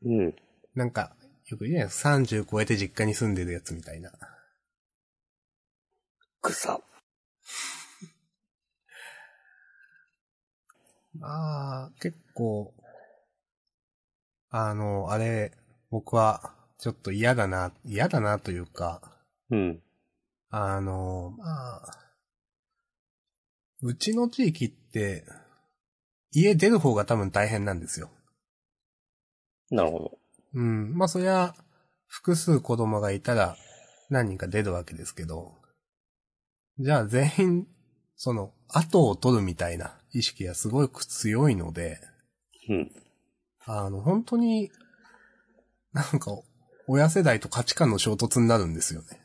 [0.05, 0.35] うん。
[0.74, 1.12] なんか、
[1.46, 4.12] よく言うじゃないですか、30超えて実家に住んでるやつみたいな。
[6.42, 6.81] 草。
[11.18, 12.74] まあ、結構、
[14.50, 15.52] あの、あれ、
[15.90, 19.00] 僕は、ちょっと嫌だな、嫌だなというか、
[19.50, 19.82] うん。
[20.50, 21.44] あの、ま
[21.76, 22.10] あ、
[23.82, 25.24] うちの地域って、
[26.32, 28.10] 家出る方が多分大変なんですよ。
[29.70, 30.18] なるほど。
[30.54, 30.96] うん。
[30.96, 31.54] まあそりゃ、
[32.06, 33.56] 複数子供がいたら
[34.10, 35.54] 何人か出るわけですけど、
[36.78, 37.66] じゃあ全員、
[38.16, 42.00] その、後を取るみたいな意識がすごく強いので、
[42.68, 42.92] うん。
[43.78, 44.70] あの、本当に、
[45.92, 46.37] なんか、
[46.88, 49.20] 親世代と価値観の衝突になるんですよね。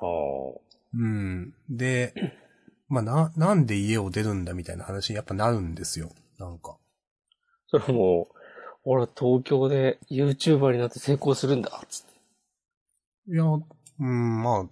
[0.00, 0.58] は
[0.94, 1.54] うん。
[1.70, 2.12] で、
[2.88, 6.10] まあ、な、なんで家を出るんだみたいな話にやっぱなるんですよ。
[6.38, 6.72] なんか。
[6.72, 6.76] あ。
[7.68, 8.34] それはもう、
[8.84, 12.14] 俺は東京で YouTuber になって成功するんだ、つって。
[13.28, 14.68] いや、うん、まあ、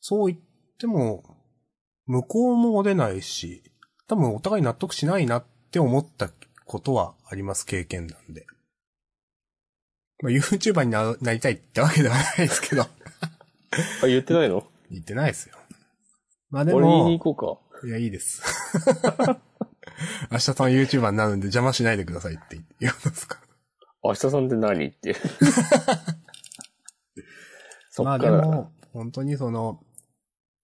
[0.00, 0.38] そう言っ
[0.78, 1.24] ても、
[2.06, 3.62] 向こうも出ないし、
[4.06, 6.30] 多分お互い納得しないなって思った
[6.68, 8.46] ことはあります、経験なんで。
[10.22, 12.82] まあ、YouTuber にななりたいってわけではないですけど、
[14.02, 14.64] あ、言ってないの？
[14.90, 15.56] 言ってないですよ。
[16.50, 17.86] まあで俺言いにも、行こうか。
[17.86, 18.42] いや、いいです。
[20.30, 23.40] 明日さん YouTuber になるんで邪魔しないでくださいって言うんですか。
[24.02, 25.16] 明日さんって何って。
[27.90, 28.40] そ まあっから。
[28.40, 29.82] でも、本当にその、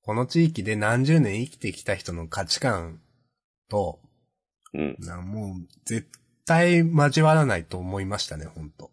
[0.02, 3.00] この地域で何十年生きてきた人の価値観
[3.70, 4.00] と、
[4.74, 4.96] うん。
[4.98, 6.08] なもう、絶
[6.44, 8.90] 対交わらないと思いましたね、本当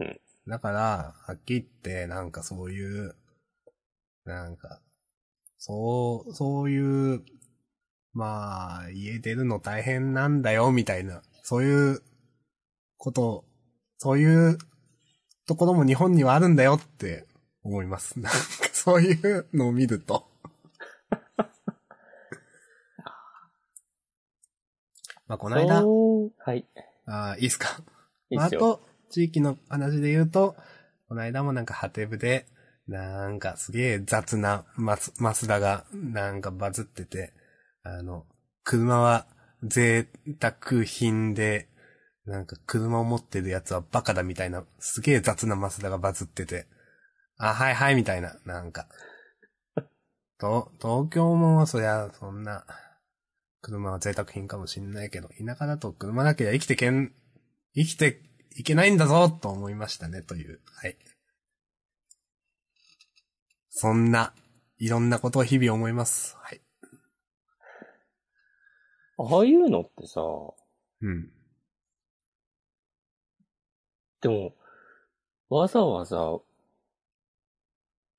[0.00, 0.20] うん。
[0.46, 3.14] だから、はっきり言って、なんかそういう、
[4.24, 4.80] なんか、
[5.58, 7.22] そう、そういう、
[8.12, 12.02] まあ、家出るの大変なんだよ、みたいな、そういう
[12.96, 13.44] こと、
[13.98, 14.58] そういう
[15.46, 17.26] ところも日本にはあるんだよって
[17.62, 18.18] 思います。
[18.20, 18.38] なんか
[18.72, 20.26] そういうのを見ると。
[25.28, 26.66] まあ、この間、はい。
[27.06, 27.80] あーいいっすか？
[28.30, 28.60] いいっすよ。
[28.60, 30.56] あと、地域の話で言うと、
[31.08, 32.46] この間もなんかハテブで、
[32.86, 37.32] なんかすげえ雑なマス、マスダがなんかバズってて、
[37.82, 38.26] あの、
[38.64, 39.26] 車は
[39.62, 40.08] 贅
[40.40, 41.68] 沢品で、
[42.24, 46.66] なんか車を持ってるやつはバカだみたいな、すげえ雑なマスダがバズってて、
[47.38, 48.86] あ、はいはいみたいな、なんか。
[50.38, 52.64] と、東京もそりゃ、そんな、
[53.60, 57.12] 車は贅沢品かもしんないけど、田舎だと車だけで生きてけん、
[57.74, 58.20] 生きて
[58.56, 60.60] いけないんだぞと思いましたね、という。
[60.66, 60.96] はい。
[63.70, 64.34] そんな、
[64.78, 66.36] いろんなことを日々思います。
[66.40, 66.60] はい。
[69.18, 70.20] ああいうのってさ、
[71.00, 71.30] うん。
[74.20, 74.54] でも、
[75.48, 76.38] わざわざ、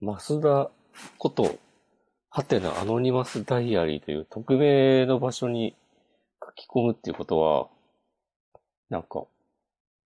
[0.02, 0.72] マスダ
[1.18, 1.60] こと、
[2.40, 5.76] ハテナアノニマスダイアリーという匿名の場所に
[6.42, 7.68] 書き込むっていうことは、
[8.90, 9.26] なんか、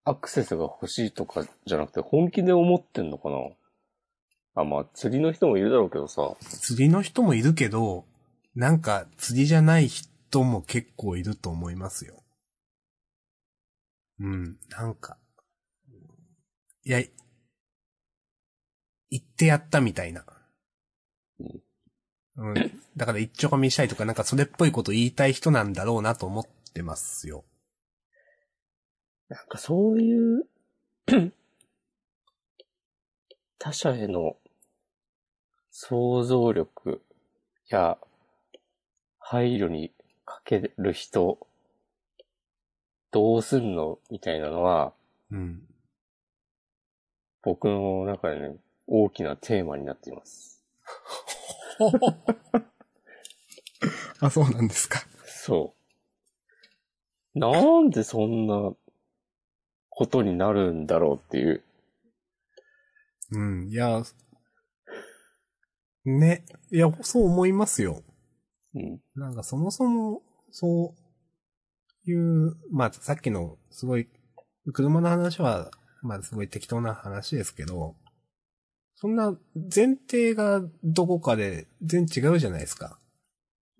[0.04, 3.36] アクセスが欲しいとかじゃなくて本気で思ってんのかな？
[4.56, 6.34] あ、まあ、釣りの人もいるだろうけどさ。
[6.40, 8.04] 釣りの人もいるけど、
[8.56, 12.24] なんか釣りじゃない人も結構いると思いますよ。
[14.18, 15.18] うん、なんか。
[16.82, 17.00] いや、
[19.08, 20.24] 言ってやったみたいな。
[22.36, 22.54] うん。
[22.96, 27.44] だから一丁噛みしたいとか、なんかそれっぽいこと言いたい人なんだろうなと思ってますよ。
[29.28, 30.46] なんかそういう、
[33.58, 34.36] 他者への
[35.70, 37.02] 想像力
[37.68, 37.98] や
[39.18, 39.92] 配慮に
[40.24, 41.38] かける人、
[43.10, 44.92] どうすんのみたいなのは、
[45.30, 45.62] うん。
[47.42, 48.56] 僕の中でね、
[48.86, 50.53] 大きなテーマになっています。
[54.20, 55.00] あ、そうなんですか。
[55.26, 55.74] そ
[57.34, 57.38] う。
[57.38, 58.72] なんでそんな
[59.90, 61.64] ことになるんだろうっていう。
[63.32, 64.02] うん、いや、
[66.04, 68.02] ね、いや、そう思いますよ。
[68.74, 69.00] うん。
[69.14, 70.94] なんかそもそも、そ
[72.06, 74.08] ういう、まあさっきのすごい、
[74.72, 75.70] 車の話は、
[76.02, 77.96] まあすごい適当な話ですけど、
[78.96, 82.98] そんな前提がどこかで全然違うじゃないですか。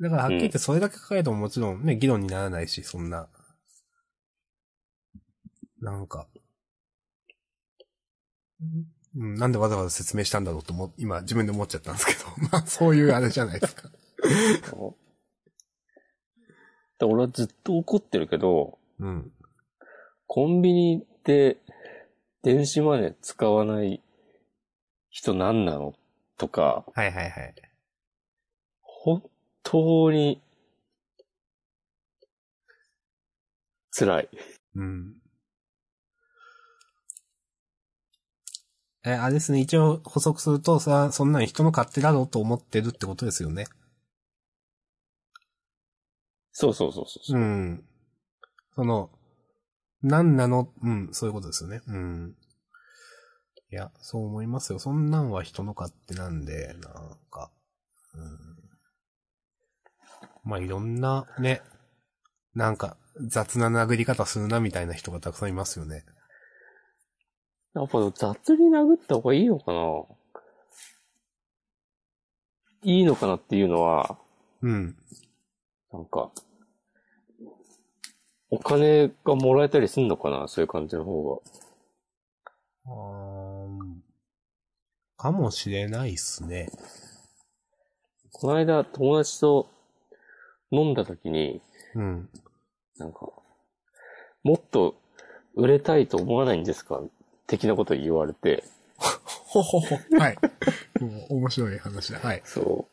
[0.01, 3.29] だからはっきり言ってそれだけ書えてももちろんね、議論にならないし、そんな。
[5.81, 6.27] なんか、
[9.17, 13.91] うん、なんでわざわざ説明したんだろうと思う、今自分で思っちゃったんですけど、 まあそういうあれじゃないですか。
[16.99, 19.33] で俺はずっと怒ってるけど、うん。
[20.27, 21.59] コンビニで
[22.43, 24.03] 電子マネー使わない
[25.15, 25.95] 人何なの？
[26.39, 27.55] とか、はいはいはい。
[28.83, 29.23] 本
[29.63, 30.43] 当に
[33.93, 34.29] 辛い。
[34.75, 35.15] うん。
[39.07, 43.67] え、あれですね、一応補足すると、さ、そんなん人の勝手だろうと思ってるってことですよね。
[46.53, 47.39] そうそうそうそう。
[47.39, 47.85] うん。
[48.75, 49.11] その、
[50.03, 51.83] なんなの、うん、そういうことですよね。
[51.87, 52.37] うん。
[53.75, 54.79] いや、そう思いますよ。
[54.79, 57.51] そんなんは人の勝手なんで、なんか、
[58.15, 58.29] うん。
[60.45, 61.61] まあ、いろんな、ね、
[62.55, 62.97] なんか、
[63.27, 66.05] 雑な殴り方するなみたいな人がたくさんいますよね。
[67.75, 70.05] やっぱ雑に殴った方がいいのかな
[72.85, 74.17] いいのかなっていうのは、
[74.63, 74.97] うん。
[75.93, 76.31] なんか、
[78.51, 81.65] お金がもらえたりすんのかなそういう感じの方が。
[82.87, 83.64] あー
[85.25, 86.69] かもしれないっすね。
[88.33, 89.71] この間友達と
[90.71, 91.63] 飲んだ時に、
[91.95, 92.29] うん。
[92.99, 93.31] なんか、
[94.43, 94.97] もっと
[95.55, 97.01] 売れたいと思わないんですか？
[97.47, 98.65] 的なこと言われて、
[98.99, 99.97] ほほほ。
[100.19, 100.37] はい。
[101.01, 102.19] もう面白い話だ。
[102.19, 102.43] はい。
[102.45, 102.87] そ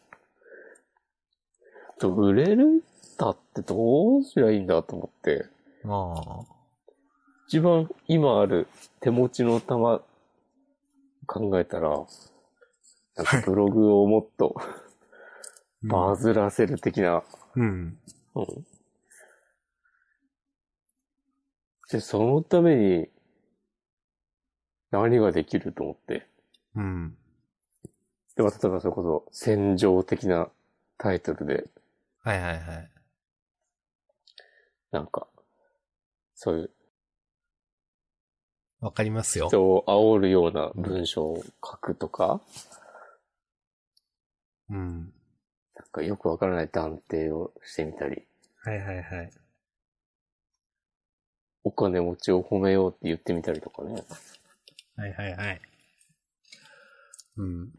[1.98, 2.00] う。
[2.00, 2.82] と売れる
[3.18, 5.48] だってどうすりゃいいんだと思って、
[5.84, 6.46] ああ。
[7.50, 8.70] 一番今ある
[9.02, 10.02] 手持ちの玉
[11.26, 14.56] 考えたら、なんかブログをもっと
[15.84, 17.24] バズらせる的な、
[17.56, 17.98] うん。
[18.36, 18.46] うん。
[21.92, 23.10] で、そのために
[24.92, 26.28] 何ができると思って？
[26.76, 27.18] うん。
[28.36, 30.50] で、まあ例えばそれこそ戦場的な
[30.98, 31.70] タイトルで、
[32.24, 32.90] はいはいはい。
[34.92, 35.28] なんか、
[36.36, 36.72] そういう
[38.82, 39.48] わかりますよ。
[39.48, 42.42] 人を煽るような文章を書くとか、
[44.70, 45.14] うん。
[45.76, 48.24] なんかよくわからない断定をしてみたり、
[48.64, 49.32] はいはいはい。
[51.64, 54.04] お金持ちを褒めようって言ってみたりとかね。
[54.96, 55.62] はいはいはい。
[57.38, 57.70] うん。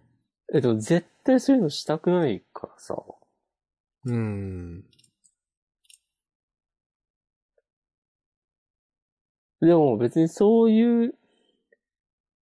[0.55, 2.97] え、でも絶対そういうのしたくないからさ。
[4.05, 4.85] うん。
[9.67, 11.15] でも別にそういう、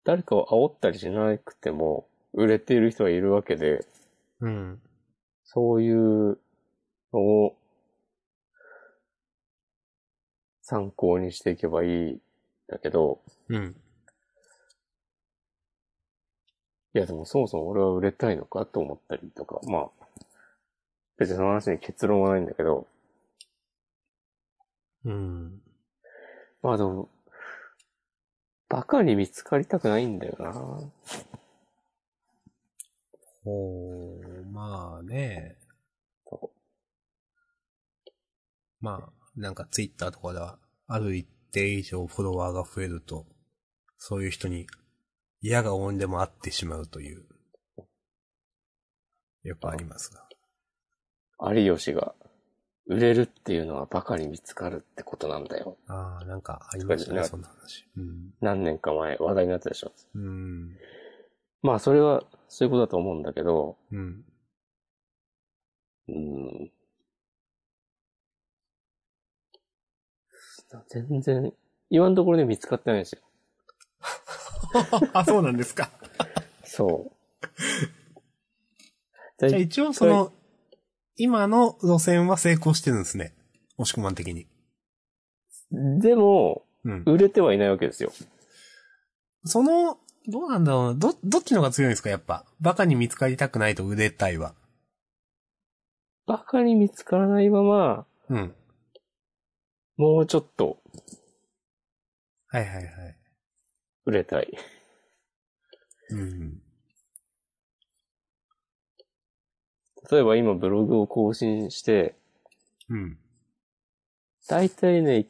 [0.04, 3.84] 誰かを煽ったりしなくても、売れている人がいるわけで、
[4.40, 4.80] うん。
[5.44, 6.38] そういう
[7.12, 7.56] のを
[10.62, 12.20] 参考にしていけばいいん
[12.68, 13.76] だけど、うん。
[16.94, 20.06] いやでもそもそも俺は売れたいのかと思ったりとか、まあ、
[21.18, 22.86] 別にその話に結論はないんだけど、
[25.04, 25.60] うん。
[26.62, 27.08] まあでも、
[28.68, 30.52] バカに見つかりたくないんだよな。
[33.42, 35.56] ほう、まあね。
[36.28, 36.52] そ
[38.80, 43.26] まあ、なんかツイッターとかでは、ある一定以上フォロワーが増えると、
[43.96, 44.66] そういう人に
[45.40, 47.24] 嫌が応んでも会ってしまうという、
[49.42, 50.28] よくありますが。
[51.52, 52.14] 有吉が
[52.90, 55.76] 売れるっていうのはバカに見つかるってことなんだよ。
[55.86, 57.86] ああ、なんかありましたね、そんな話。
[57.96, 58.34] うん。
[58.40, 59.92] 何年か前話題になったでしょ。
[60.16, 60.76] うん。
[61.62, 64.24] まあそれはそういうことだと思うんだけど、うん。
[66.08, 66.72] うん。
[70.88, 71.52] 全然、
[71.90, 73.22] 今のところで見つかってないんですよ。
[75.14, 75.92] あ、そうなんですか。
[76.64, 77.48] そう。
[79.48, 80.32] じゃあ一応その、
[81.22, 83.34] 今の路線は成功してるんですね。
[83.76, 84.46] 押し込まん的に。
[86.00, 87.02] でも、うん。
[87.04, 88.10] 売れてはいないわけですよ。
[89.44, 89.98] その、
[90.28, 90.94] どうなんだろうな。
[90.94, 92.46] ど、どっちのが強いんですか、やっぱ。
[92.62, 94.54] バカに見つかりたくないと売れたいは。
[96.26, 98.54] バカに見つからないまま、うん。
[99.98, 100.78] もうちょっと
[102.48, 103.16] はいはいはい。
[104.06, 104.50] 売れたい。
[106.12, 106.62] うん。
[110.10, 112.14] 例えば今ブログを更新して、
[112.88, 113.18] うん。
[114.48, 115.26] だいたいね、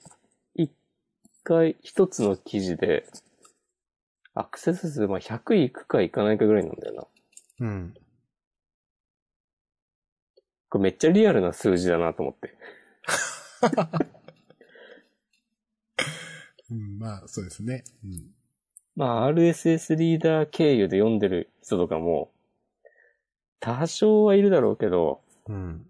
[0.54, 0.72] 一
[1.44, 3.06] 回、一つの記事で、
[4.34, 7.66] アクセス数、まあ、100いくかいかないかぐらいなんだよな。
[7.66, 7.94] うん。
[10.70, 12.54] これめっちゃリアルな数字だなと思って。
[16.70, 17.84] うん、まあ、そうですね。
[18.04, 18.32] うん。
[18.94, 22.30] まあ、RSS リーダー経由で読んでる人とかも、
[23.60, 25.86] 多少はいるだろうけど、うん。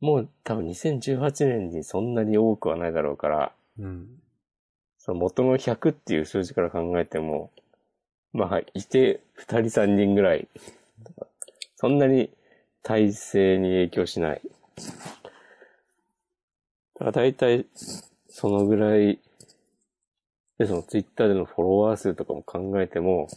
[0.00, 4.08] もう多分2018年にそんなに多くはないだろうから、うん。
[4.98, 7.50] その元の100っていう数字から考えても、
[8.32, 10.48] まあ、いて2人3人ぐらい。
[11.76, 12.30] そんなに
[12.82, 14.40] 体制に影響しない。
[16.94, 17.66] だから大体、
[18.28, 19.18] そのぐらい、
[20.58, 23.28] で、そのツイッターでのフォロワー数とかも考えても、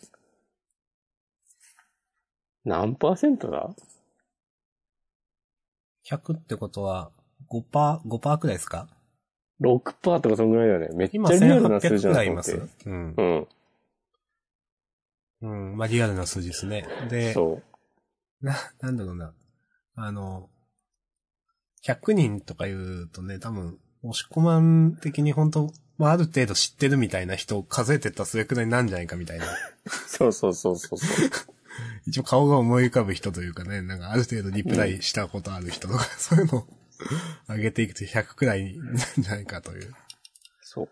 [2.67, 3.69] 何パーセントだ
[6.05, 7.11] ？100ってことは、
[7.49, 8.89] 5%、5%くらいですか
[9.61, 10.89] ?6% とかそのぐらいだよね。
[10.93, 12.61] めっち今ゃリアルな数1800字くらいいます。
[12.85, 13.23] うんう。
[13.23, 13.47] ん。
[15.41, 15.77] うん。
[15.77, 16.85] まあ、リアルな数字ですね。
[17.09, 17.63] で、そ
[18.41, 18.45] う。
[18.45, 19.33] な、なんだろうな。
[19.95, 20.49] あの、
[21.85, 29.45] 100人とか言うとね、多分、押し込まん的に本当まあ、ある程度知ってるみたいな人を数えてったらそれくらいなんじゃないかみたいな。
[30.05, 31.56] そうそうそうそうそう。
[32.07, 36.67] 一応顔が思い浮かぶ人というかね、なんかある程度リプライしたことある人とか、 そういうのを
[37.47, 39.93] 上げていくと100くらいなんじゃないかという。
[40.61, 40.83] そ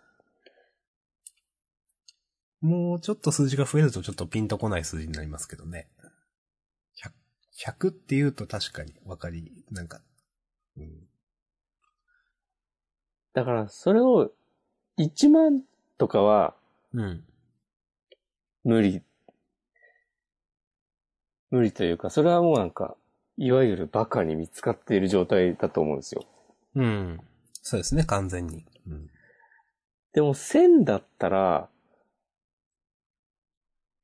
[2.62, 2.66] う。
[2.66, 5.90] もうちょっと数字が増えるとちょっとピンとこない数字になりますけどね。
[6.98, 7.12] 100,
[7.72, 10.02] 100って言うと確かにわかり、なんか、
[10.78, 11.08] うん、
[13.36, 14.32] だから、それを、
[14.98, 15.62] 1万
[15.98, 16.56] とかは
[16.94, 17.24] うん。
[18.64, 19.04] 無理。
[21.56, 22.98] 無理というか、それはもうなんか、
[23.38, 26.26] いわゆるバカに見つかっている状態だと思うんですよ。
[26.76, 27.20] うん。
[27.54, 28.66] そうですね、完全に。
[28.90, 29.10] うん。
[30.12, 31.70] でも1000だったら、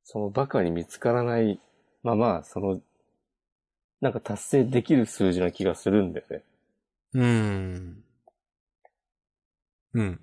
[0.05, 1.59] そのバカに見つからない
[2.03, 2.81] まま、その、
[3.99, 6.43] なんか達成できる数字な気がするんだよね。
[7.13, 8.03] うん。
[9.93, 10.21] うん。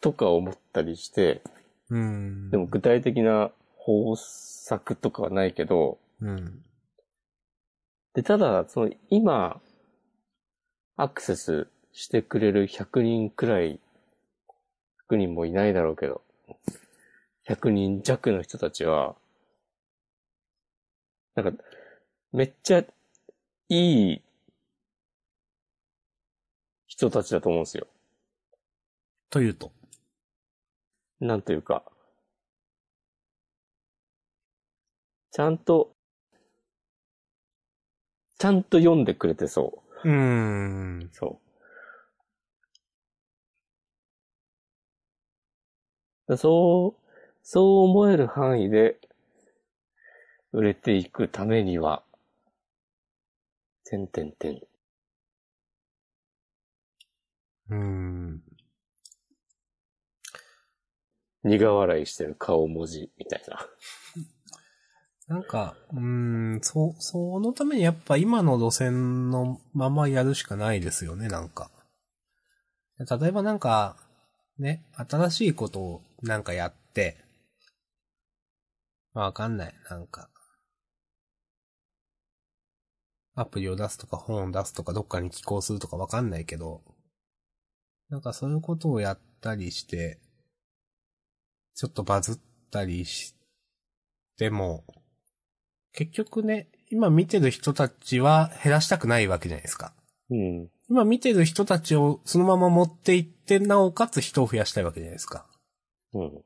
[0.00, 1.42] とか思ったりして、
[1.90, 2.50] うん。
[2.50, 6.62] でも具体的な方策とかはないけど、うん。
[8.12, 9.62] で、ただ、その今、
[10.98, 13.80] アクセスしてくれる100人くらい、
[15.08, 16.22] 100人もいないだろうけど、
[17.44, 19.16] 100人弱の人たちは、
[21.34, 21.64] なんか、
[22.32, 22.84] めっちゃ
[23.70, 24.22] いい
[26.88, 27.86] 人たちだと思うんですよ。
[29.30, 29.72] というと？
[31.20, 31.84] なんというか、
[35.30, 35.96] ちゃんと
[38.38, 41.14] ちゃんと読んでくれてそうーんう。。
[41.14, 41.40] そ
[46.28, 46.36] う。
[46.36, 47.00] そう、
[47.42, 49.00] そう思える範囲で
[50.52, 52.02] 売れていくためには、
[53.84, 54.54] てんてんてん。
[57.70, 58.42] うーん。
[61.42, 63.58] 苦笑いしてる顔文字みたいな。
[65.28, 71.70] なんか、うん、そ、そのためにやっぱ今の路線のままやるしかないですよね、なんか。
[72.98, 73.96] 例えばなんか、
[74.58, 77.18] ね、新しいことをなんかやって、
[79.12, 80.30] まあわかんない、なんか。
[83.34, 86.82] アプリを出すとか本を出すとかどっかに寄稿するとかわかんないけど、
[88.08, 90.18] なんかそういうことをやったりして、
[91.74, 92.38] ちょっとバズっ
[92.70, 93.36] たりし
[94.38, 94.84] ても、
[95.92, 99.92] 結局ね、今見てる人たちは減らしたくないわけじゃないですか。
[100.30, 100.68] うん。
[100.88, 105.46] 今見てる人たちをそのまま持っていって、なおかつ人を増やしたいわけじゃないですか。
[106.14, 106.44] うん。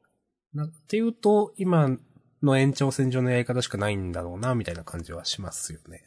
[0.54, 1.96] なっていうと、今
[2.42, 6.02] の延長線上のやり方しかないんだろうな、みたいな感じはしますよね。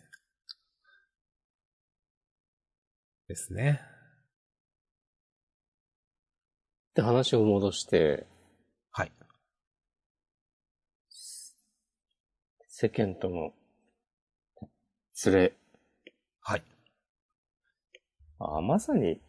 [3.27, 3.81] ですね。
[6.93, 8.27] で、話を戻して、
[8.91, 9.11] はい。
[12.77, 13.53] 世間との
[15.25, 15.53] 連れ。
[16.41, 16.63] はい。
[18.37, 19.21] あ、まさに、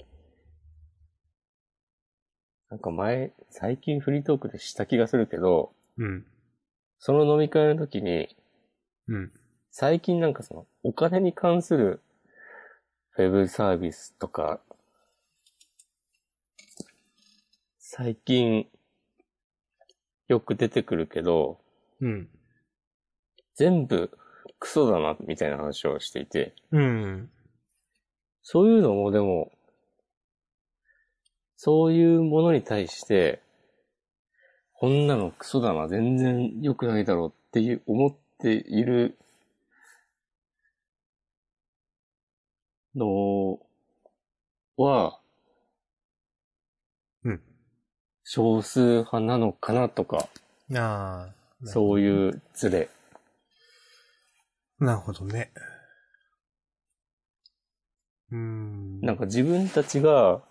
[2.70, 6.26] なんか前、最近フリートークでした気がするけど、うん。
[6.99, 8.34] その飲み会の時に、
[9.07, 9.32] うん。
[9.70, 12.01] 最近なんかその、お金に関する
[13.16, 14.59] ウェブサービスとか、
[17.78, 18.66] 最近、
[20.26, 21.61] よく出てくるけど、
[22.01, 22.28] うん。
[23.57, 24.11] 全部
[24.59, 27.30] クソだな、みたいな話をしていて、うん。
[28.42, 29.50] そういうのもでも、
[31.57, 33.40] そういうものに対して、
[34.74, 39.16] こんなのクソだな、全然良くないだろうっていう思っている
[42.94, 43.59] の
[44.76, 45.18] は、
[47.24, 47.42] うん。
[48.22, 50.28] 少数派なのかなとか、
[50.74, 51.34] ああ。
[51.64, 52.90] そういうズレ。
[54.79, 55.53] なるほどね。
[58.31, 59.01] うーん。
[59.01, 60.43] なんか自分たちが、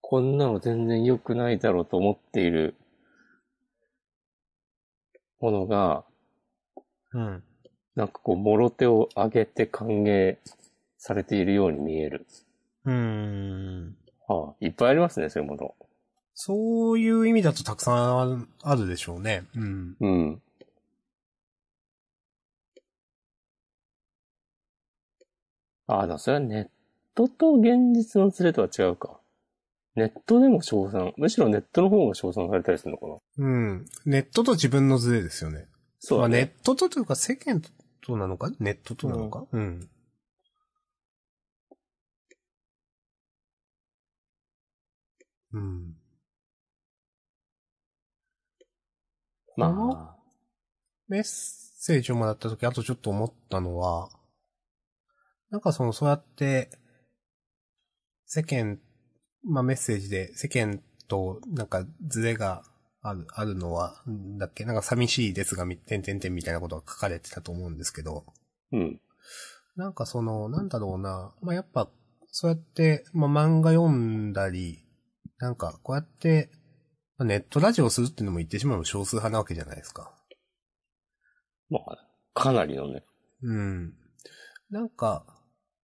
[0.00, 2.74] こんなの全然良くないだろうと思っている
[5.40, 6.04] ものが、
[7.12, 7.42] うん。
[7.94, 10.36] なんかこう、もろ手を挙げて歓迎
[10.98, 12.26] されているように見える。
[12.84, 13.96] うーん。
[14.28, 15.74] ああ、いっぱいありますね、そういうもの。
[16.34, 19.44] そういう意味だとたくさんあるでしょうね。
[19.56, 19.96] うん。
[20.00, 20.42] うん。
[25.88, 26.68] ああ、でもそれはネッ
[27.14, 29.18] トと現実のズレとは違うか。
[29.96, 31.12] ネットでも称賛。
[31.16, 33.16] むしろネットの方が称賛されたりするのかな。
[33.38, 33.86] うん。
[34.04, 35.66] ネットと自分のズレですよね。
[35.98, 36.36] そうだね。
[36.36, 37.60] まあネットとというか世間
[38.00, 38.52] となのか？
[38.60, 39.46] ネットとなのか？
[39.50, 39.88] うん。
[45.54, 45.94] うん。
[49.56, 50.16] まあ、
[51.08, 54.10] メッセージをもらったとき、あとちょっと思ったのは、
[55.50, 56.70] なんかその、そうやって、
[58.26, 58.78] 世間、
[59.44, 62.62] まあメッセージで世間となんかズレが
[63.00, 68.26] ある、あるのは、んだっけなんか寂しいですが、み、てんてんてんみたいなことが書かれてたと思うんですけど、
[68.72, 69.00] うん。
[69.76, 71.88] なんかその、なんだろうな、まあやっぱ、
[72.30, 74.84] そうやって、まあ漫画読んだり、
[75.38, 76.50] なんかこうやって、
[77.16, 80.12] まあネットラジオをするっていうのも言ってしまう少数派なわけじゃないですか。
[81.70, 81.98] まあ、
[82.34, 83.04] かなりのね。
[83.42, 83.94] うん。
[84.70, 85.37] なんか、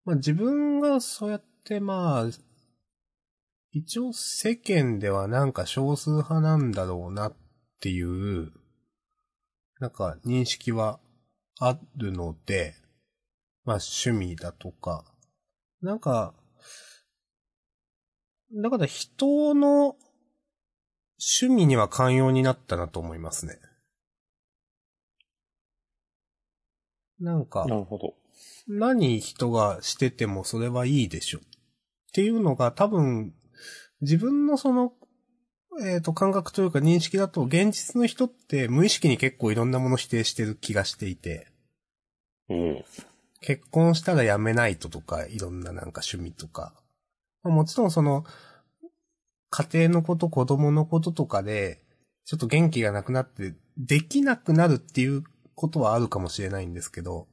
[0.06, 2.30] まあ自分がそうやってまあ、
[3.72, 7.36] 一応世間ではなんか少数派なんだろうなっ
[7.80, 8.52] ていう、
[9.80, 11.00] なんか認識は
[11.60, 12.76] あるので、
[13.64, 15.06] まあ趣味だとか、
[15.82, 16.34] なんか、
[18.52, 19.96] だから人の
[21.18, 23.58] 趣味には寛容になったなと思いますね。
[27.20, 28.23] なんか、なるほど。
[28.68, 31.40] 何人がしててもそれはいいでしょ。
[31.40, 31.42] っ
[32.14, 33.34] ていうのが多分、
[34.02, 34.94] 自分のその、
[35.82, 41.48] えっ、と、感覚というか認識だと、現実の人って無意識に結構いろんなもの否定してる気がしていて、
[42.50, 42.86] うん。
[43.42, 46.74] 結婚したら辞めないととか、いろんななんか趣味とか。
[47.42, 48.24] まあもちろんその、
[49.50, 51.84] 家庭のこと、子供のこととかで、
[52.26, 55.24] ちょっと元気がなくなって、できなくなるっていう
[55.56, 57.28] ことはあるかもしれないんですけど、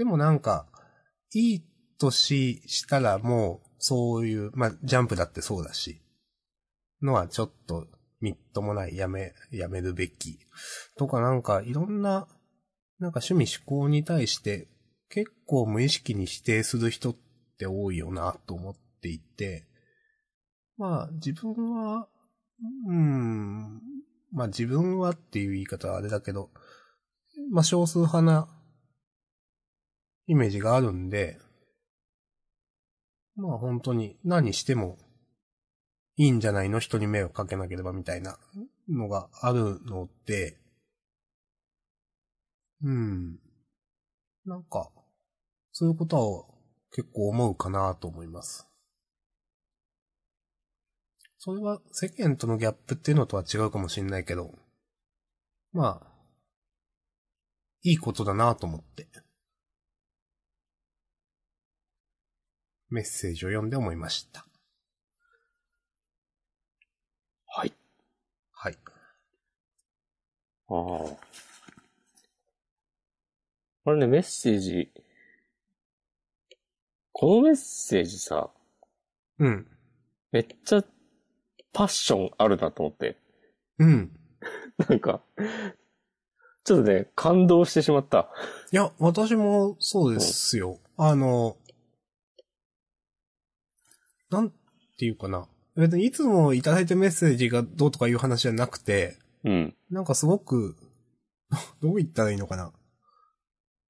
[0.00, 0.66] でもなんか、
[1.34, 1.62] いい
[1.98, 6.00] 年したらもう、そういう、まあ、ジャンプだってそうだし、
[7.02, 7.86] のはちょっと、
[8.18, 10.38] みっともない、やめ、やめるべき。
[10.96, 12.26] とかなんか、いろんな、
[12.98, 14.68] なんか趣味思考に対して、
[15.10, 17.16] 結構無意識に否定する人っ
[17.58, 19.66] て多いよな、と思っていて、
[20.78, 22.08] まあ、自分は、
[22.88, 23.82] うん、
[24.32, 26.48] まあ自分はっていう言い方はあれだけど、
[27.50, 28.48] まあ少数派な
[30.30, 31.40] イメージがあるんで、
[33.34, 34.96] まあ本当に何しても
[36.14, 36.78] いいんじゃないの？
[36.78, 38.38] 人に迷惑かけなければみたいな
[38.88, 40.56] のがあるので、
[42.80, 43.40] うん。
[44.44, 44.92] なんか、
[45.72, 46.44] そういうことを
[46.92, 48.68] 結構思うかなと思います。
[51.38, 54.54] それは世間とのギャップっていうのとは違うかもしれないけど、
[55.72, 56.06] まあ、
[57.82, 59.08] いいことだなと思って。
[62.90, 64.44] メッセージを読んで思いました。
[67.46, 67.72] はい。
[68.52, 68.78] はい。
[70.68, 71.30] ああ。
[73.84, 74.90] これね、メッセージ。
[77.12, 78.50] このメッセージさ、
[79.38, 79.66] うん。
[80.32, 80.84] めっちゃ
[81.72, 83.16] パッションあるなと思って。
[83.78, 84.10] うん。
[84.88, 85.22] なんか、
[86.64, 88.30] ちょっとね、感動してしまった。
[88.72, 90.78] いや、私もそうですよ。
[90.96, 91.56] あの、
[94.30, 94.52] なん
[94.98, 95.46] ていうかな。
[95.76, 99.74] 別にいつもいただいたメッセージがどうとかいう話じゃなくて、うん。
[99.90, 100.76] なんかすごく、
[101.80, 102.72] どう言ったらいいのかな。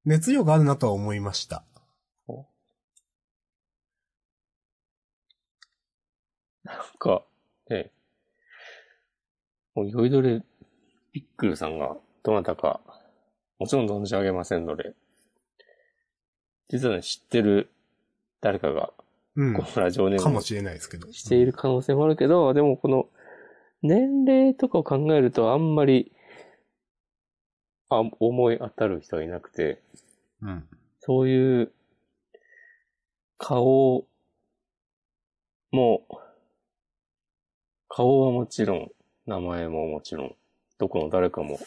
[0.05, 1.63] 熱量があるなとは思いました。
[6.63, 7.25] なんか、
[7.69, 7.91] ね、
[9.73, 10.41] もう酔いどれ
[11.11, 12.81] ピックルさんがどなたか、
[13.59, 14.93] もちろん存じ上げませんので、
[16.69, 17.71] 実はね、知ってる
[18.41, 18.93] 誰かが、
[19.35, 19.63] うんこ。
[19.75, 21.11] のラジオネームをかもしれないですけど。
[21.11, 23.07] している可能性もあるけど、でもこの、
[23.81, 26.11] 年齢とかを考えるとあんまり、
[27.89, 29.81] あ、思い当たる人はいなくて、
[30.41, 30.67] うん。
[30.99, 31.71] そういう、
[33.37, 34.05] 顔
[35.71, 36.03] も、
[37.89, 38.91] 顔はもちろん、
[39.25, 40.35] 名前ももちろん、
[40.77, 41.59] どこの誰かも、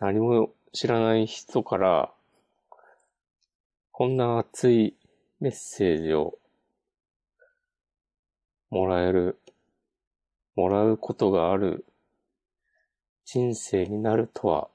[0.00, 2.12] 何も知らない人から、
[3.90, 4.96] こんな熱い
[5.44, 6.38] メッセージを、
[8.70, 9.38] もらえる、
[10.56, 11.84] もらうことがある
[13.26, 14.70] 人生になるとは、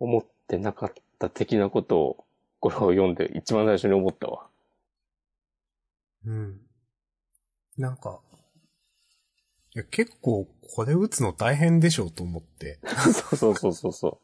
[0.00, 2.24] 思ってなかった的なことを、
[2.58, 4.48] これを読んで一番最初に思ったわ。
[6.26, 6.60] うん。
[7.78, 8.18] なんか、
[9.72, 12.80] いや結構これ打つの大変でしょうと思って。
[13.14, 14.20] そうそうそうそうそ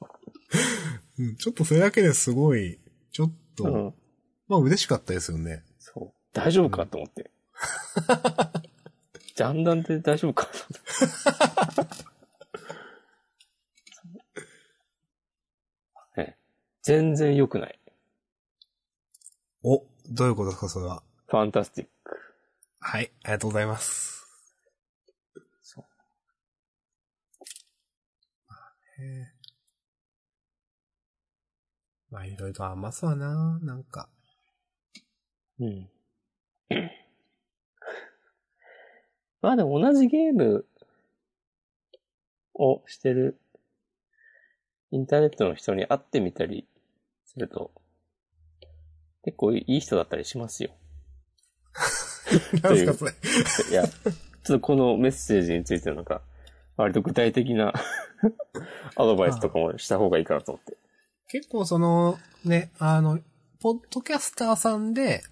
[1.19, 2.81] うん、ちょっとそれだけですごい、
[3.13, 3.95] ちょっと。
[4.49, 5.65] まあ嬉しかったですよね。
[5.79, 6.19] そう。
[6.33, 7.31] 大丈夫かと思って。
[9.35, 10.59] ジャンダンって大丈夫かと思
[14.23, 14.27] っ
[16.17, 16.21] て。
[16.23, 16.39] ね
[16.83, 17.79] 全然良くない。
[19.63, 21.03] お、どういうことですか、それは？
[21.27, 22.17] ファンタスティック。
[22.79, 24.25] はい、ありがとうございます。
[25.63, 25.85] そう。
[29.03, 29.33] へえ
[32.11, 34.09] まあ、いろいろ余すわな、なんか。
[35.61, 35.89] うん。
[39.43, 40.67] まあでも同じゲーム
[42.55, 43.39] をしてる
[44.91, 46.67] インターネットの人に会ってみたり
[47.25, 47.71] すると
[49.25, 50.71] 結構いい人だったりしますよ。
[52.63, 53.13] なんすか、それ。
[53.71, 54.13] いや、ちょっ
[54.45, 56.23] とこのメッセージについてなんか
[56.77, 57.73] 割と具体的な
[58.95, 60.77] アドバイスとかもした方がいいかなと思って。
[61.29, 63.19] 結構その、ね、あの、
[63.61, 65.25] ポッドキャスターさんで、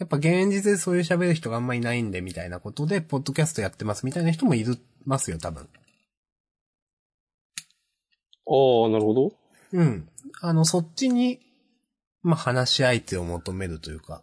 [0.00, 5.68] やっぱ現実でそういう喋る人があんまいないんで、みたいなことで、ポッドキャストやってますみたいな人もいる、ますよ、多分。
[8.46, 9.32] ああ、なるほど。
[9.72, 10.08] うん。
[10.40, 11.40] あの、そっちに、
[12.22, 14.22] まあ、話し相手を求めるというか。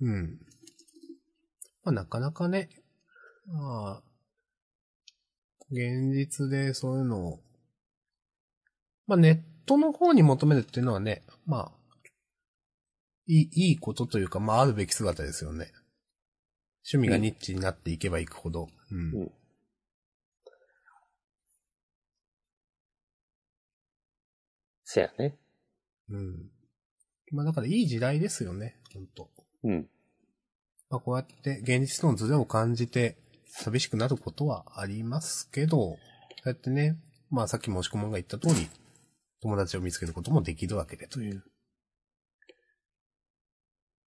[0.00, 0.40] うん。
[1.84, 2.70] まあ、なかなかね、
[3.46, 4.02] まあ、
[5.70, 7.40] 現実でそういうのを、
[9.06, 11.75] まあ、ネットの方に求めるっていうのはね、まあ、
[13.26, 15.72] いい、いいことというか、まあ、あるべき姿ですよね。
[16.90, 18.68] 趣味がニッチになっていけばいくほど。
[18.90, 18.98] うん。
[18.98, 19.32] うん
[24.86, 25.36] せやね。
[26.08, 26.50] うん。
[27.32, 29.28] まあだからいい時代ですよね、本当
[29.64, 29.88] うん。
[30.88, 33.16] まあこうやって現実とのズレを感じて
[33.48, 35.98] 寂しくなることはありますけど、そ
[36.46, 36.96] うやってね、
[37.30, 38.68] まあさっきも押し込まんが言った通り、
[39.42, 41.42] 友達を見つけることもできるわけでという。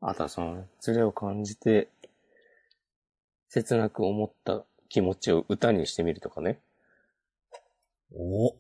[0.02, 1.90] あとはその、ズレを感じて、
[3.50, 6.60] 切なく思った気持ちを歌にしてみるとかね。
[8.16, 8.56] お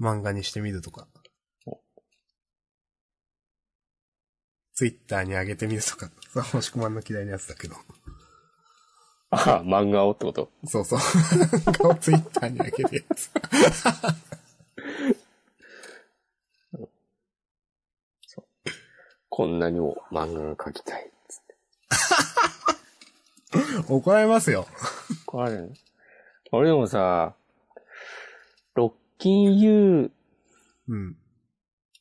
[0.00, 1.06] 漫画にしてみるとか
[1.66, 1.80] お。
[4.74, 6.10] ツイッターに上げてみるとか。
[6.30, 7.76] それは星込まんの嫌いなやつだけど。
[9.30, 10.50] ああ、漫画をってこと？
[10.66, 10.98] そうそう。
[11.70, 13.30] 漫画をツイッターに上げるやつ。
[19.34, 21.10] こんなにも漫画が描きたい。
[21.26, 21.40] つっ
[23.86, 24.66] て怒られますよ。
[25.24, 25.70] これ、
[26.50, 27.34] 俺でもさ、
[28.74, 30.10] ロッキン U
[30.86, 31.16] うん。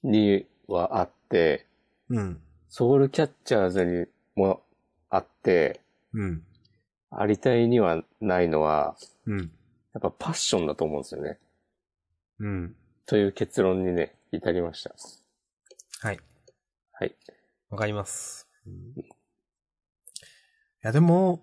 [0.04, 1.68] にはあって、
[2.10, 2.42] うん。
[2.68, 4.62] ソウルキャッチャーズにも
[5.10, 5.80] あって、
[6.12, 6.44] うん。
[7.12, 9.40] ありたいにはないのは、うん。
[9.40, 9.46] や
[10.00, 11.40] っぱパッションだと思うんですよね。
[12.40, 12.76] うん。
[13.06, 14.94] という結論にね、至りました。
[16.02, 16.20] はい。
[17.02, 17.16] はい。
[17.72, 18.48] わかります。
[18.68, 19.02] い
[20.84, 21.42] や、でも、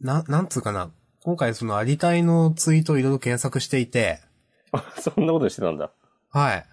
[0.00, 0.90] な、なんつうかな。
[1.22, 4.18] 今回そのありたいのツイートをいろいろ検索していて、
[4.72, 5.92] あ、そんなことしてたんだ。
[6.30, 6.66] はい。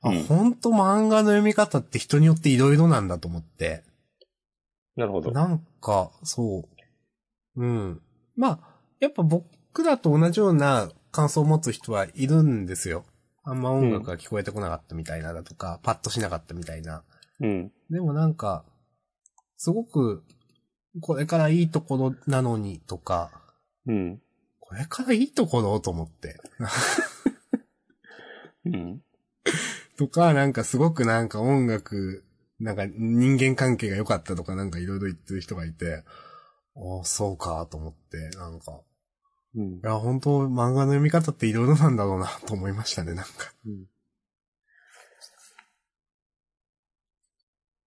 [0.00, 3.84] あ、うんほんと漫画の読み方って人によっていろいろなんだと思って。
[4.96, 5.30] なるほど。
[5.30, 6.66] なんか、そ
[7.56, 7.62] う。
[7.62, 8.02] うん。
[8.34, 8.60] まあ、
[8.98, 13.04] やっぱ僕らと同じような感想を持つ人はいるんですよ。
[13.44, 17.04] あんま音楽が聞こえてこなかったみたいなだとか、パッとしなかったみたいな。
[17.40, 17.72] うん。
[17.90, 18.64] でもなんか、
[19.56, 20.24] すごく、
[21.00, 23.30] これからいいところなのにとか、
[23.86, 24.20] うん。
[24.60, 25.80] これからいいところ？
[25.80, 26.40] と思って。
[28.66, 29.02] うん。
[29.96, 32.24] とか、なんかすごくなんか音楽、
[32.60, 36.04] なんか人間関係が良かったとかなんかいろいろ言ってる人がいて、
[36.76, 38.80] ああ、そうかと思って、なんか、
[39.54, 39.80] うんい。
[39.82, 43.30] や、本当漫画の読み方っていろいろなんだろうなと思いましたね、なんか。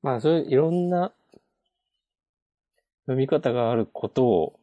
[0.01, 1.13] まあ、そういういろんな
[3.05, 4.59] 読み方があることを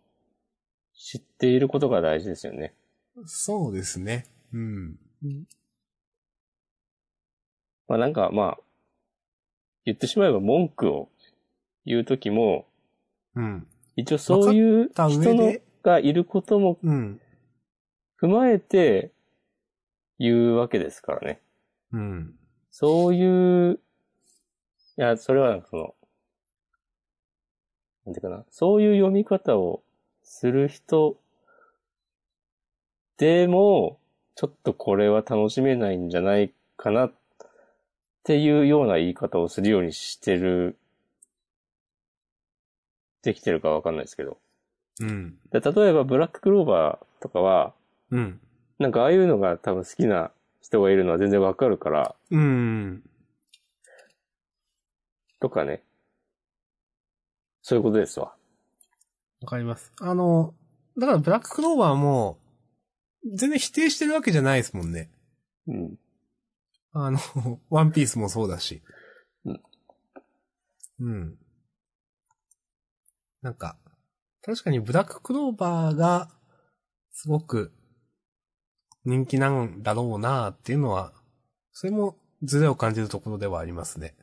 [0.95, 2.75] 知っていることが大事ですよね。
[3.25, 4.27] そうですね。
[4.53, 4.97] うん。
[7.87, 8.59] まあなんかまあ、
[9.85, 11.09] 言ってしまえば文句を
[11.85, 12.67] 言うときも、
[13.35, 13.67] うん。
[13.97, 17.21] 一応そういう人のでがいることもうん。
[18.21, 19.13] 踏まえて
[20.19, 21.41] 言うわけですからね。
[21.93, 22.35] うん。
[22.71, 23.81] そういう、
[24.99, 25.95] いや、それはその、
[28.05, 29.85] なんていうかな、そういう読み方を
[30.25, 31.17] する人
[33.17, 34.01] でも、
[34.35, 37.13] ちょっとこれは楽しめないんじゃないかなっ
[38.25, 40.77] ていうような言い方をするようにしてる、
[43.23, 44.39] できてるかわかんないですけど。
[45.01, 45.39] うん。
[45.53, 47.73] で例えば、ブラッククローバーとかは、
[48.11, 48.41] うん。
[48.81, 53.08] なんかああいうのが多分好きな人がいるのは全然わかるから、うん。
[55.41, 55.83] とかね。
[57.63, 58.35] そういうことですわ。
[59.41, 59.93] わかります。
[60.01, 60.55] あの、
[60.99, 62.39] だからブラッククローバーも、
[63.25, 65.11] 全然否定してるわけじゃないですもんね。
[65.67, 65.99] うん。
[66.93, 67.19] あの、
[67.71, 68.83] ワンピースもそうだし。
[69.45, 69.63] うん。
[71.01, 71.39] うん。
[73.43, 73.77] なんか、
[74.43, 76.31] 確かにブラッククローバーが、
[77.13, 77.73] すごく、
[79.05, 81.13] 人気なんだろうなっていうのは、
[81.73, 84.17] それもズレを感じるところではありますね。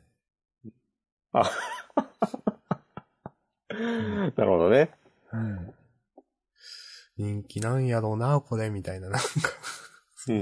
[1.38, 1.50] あ、
[4.36, 4.90] なるほどね。
[5.32, 5.74] うん。
[7.18, 9.26] 人気なんやろうな、これ、みたいな、なんか、
[10.28, 10.36] うん。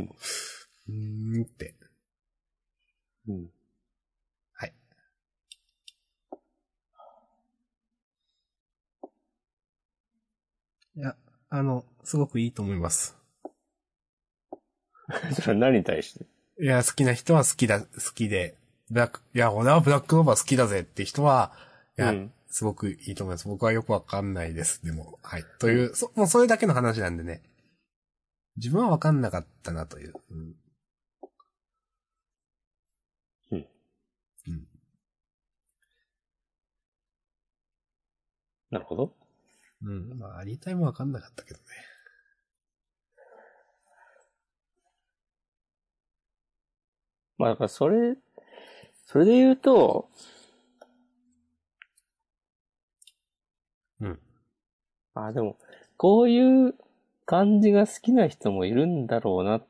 [0.88, 1.74] うーんって。
[3.26, 3.50] うん。
[4.54, 4.74] はい。
[10.96, 11.16] いや、
[11.50, 13.16] あの、すごくいいと思います。
[15.34, 16.26] それは何に対して？
[16.60, 18.56] いや、好きな人は好きだ、好きで、
[18.90, 21.52] ブラック、いや、俺はブラックローバー好きだぜって人は、
[21.98, 23.48] いや、うんすごくいいと思います。
[23.48, 24.84] 僕はよくわかんないです。
[24.84, 25.44] でも、はい。
[25.58, 27.42] という、そ、もうそれだけの話なんでね。
[28.56, 30.12] 自分はわかんなかったなという。
[30.30, 30.54] うん。
[33.50, 33.66] うん。
[34.46, 34.68] うん。
[38.70, 39.16] なるほど。
[39.82, 40.16] うん。
[40.16, 41.64] まあ、ありたいもわかんなかったけどね。
[47.36, 48.16] まあだからそれ、
[49.06, 50.08] それで言うと、
[54.00, 54.18] うん。
[55.14, 55.56] あ、でも、
[55.96, 56.74] こういう
[57.26, 59.66] 感じが好きな人もいるんだろうなっ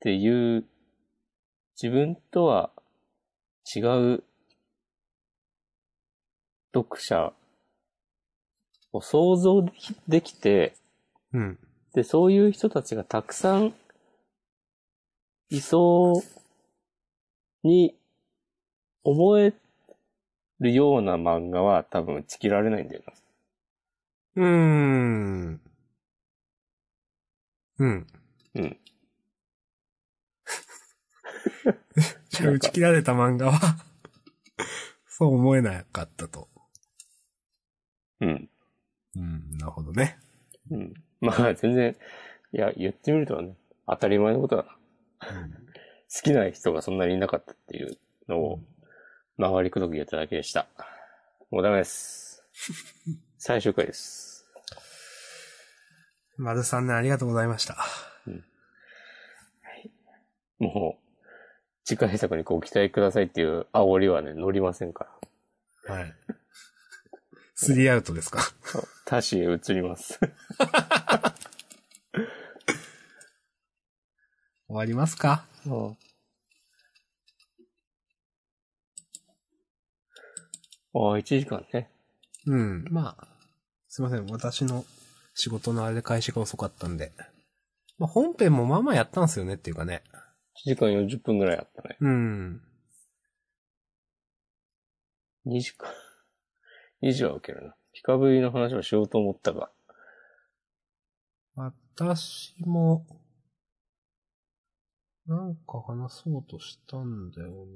[0.00, 0.64] ていう、
[1.80, 2.70] 自分とは
[3.74, 4.24] 違う
[6.72, 7.32] 読者
[8.92, 9.64] を想像
[10.06, 10.74] できて、
[11.32, 11.58] うん。
[11.94, 13.74] で、そういう人たちがたくさん
[15.50, 17.96] いそうに
[19.04, 19.54] 思え
[20.60, 23.12] るような漫画は多分打ち切られないんだよな。
[24.36, 25.60] うーん。
[27.78, 28.06] うん。
[28.54, 28.78] うん。
[32.30, 33.76] じゃあ打ち切られた漫画は、
[35.06, 36.48] そう思えなかったと。
[38.20, 38.50] うん。
[39.16, 40.18] うん、なるほどね。
[40.70, 40.94] うん。
[41.20, 41.96] まあ全然、
[42.52, 43.54] いや、言ってみるとね、
[43.86, 44.78] 当たり前のことだな。
[46.14, 47.98] 好きな人がそんなにいなかったっていう
[48.28, 48.60] のを、
[49.38, 50.66] 回りくどく言っただけでした。
[51.50, 52.42] もうダメです。
[53.38, 54.46] 最終回です。
[56.36, 57.76] 丸さんね、ありがとうございました。
[60.58, 61.04] もう、
[61.84, 65.08] 次回作にご期待くださいっていう煽りはね、乗りませんか
[65.86, 65.94] ら。
[65.94, 66.14] はい。
[67.54, 68.40] スリーアウトですか？
[69.04, 70.18] 他市へ移ります。
[74.66, 75.44] 終わりますか？
[80.94, 81.90] ああ、1時間ね。
[82.46, 82.84] うん。
[82.90, 83.26] まあ、
[83.88, 84.26] すいません。
[84.26, 84.84] 私の
[85.34, 87.12] 仕事のあれで開始が遅かったんで。
[87.98, 90.02] まあ、本編もまあまあやったんですよねっていうかね。
[90.66, 91.96] 1時間40分ぐらいあったね。
[92.00, 92.62] うん。
[95.46, 95.90] 2時間。
[97.02, 97.74] 2時は受けるな。
[97.92, 99.70] ピカブリの話をしようと思ったが。
[101.56, 103.06] 私も、
[105.26, 107.66] なんか話そうとしたんだよ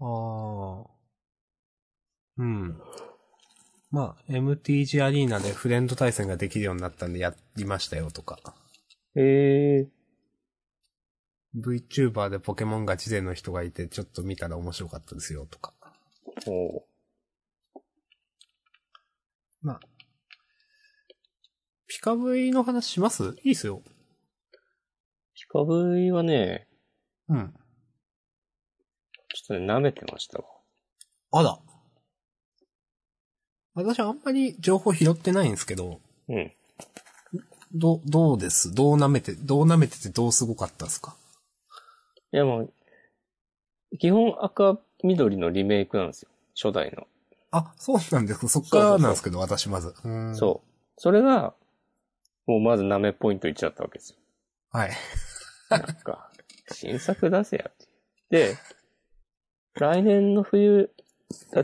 [0.00, 0.06] な。
[0.06, 0.99] ああ。
[2.40, 2.80] うん。
[3.90, 8.38] まあ、MTG アリーナでフレンド対戦ができるようになったんでやりましたよとか。
[9.14, 9.88] ええ
[11.56, 15.74] VTuber でポケモンガチ勢の人がいてちょっと見たら面白かったですよとか。
[16.46, 16.84] おう
[19.60, 19.80] まあ。
[21.88, 23.36] ピカブイの話します？
[23.42, 23.82] いいっすよ。
[25.34, 26.68] ピカブリはね、
[27.28, 27.52] うん。
[29.34, 30.44] ちょっとね、舐めてましたわ。
[31.32, 31.58] あら。
[33.74, 36.52] 私あんまり情報拾ってないんですけど、うん。
[37.72, 38.74] ど、どうです？
[38.74, 41.14] どう舐めて、どう舐めててどうすごかったですか？
[42.32, 42.72] いやもう、
[43.98, 46.28] 基本赤緑のリメイクなんですよ。
[46.54, 47.06] 初代の。
[47.52, 49.94] あ、そうなんですかそっからなんですけど、私まず。
[50.04, 50.68] うそう。
[50.96, 51.54] それが、
[52.46, 54.16] もうまず舐めポイントいっちゃったわけですよ。
[54.74, 54.76] う。
[54.76, 54.90] はい。
[55.70, 56.30] なんか、
[56.72, 57.86] 新作出せやって。
[58.30, 58.56] で、
[59.74, 60.90] 来年の冬、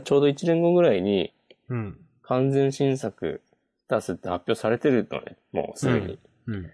[0.03, 1.33] ちょうど1年後ぐらいに
[1.69, 1.97] うん。
[2.23, 3.41] 完全新作
[3.89, 5.37] 出すって発表されてるのね。
[5.51, 6.19] もうすでに。
[6.47, 6.71] うん。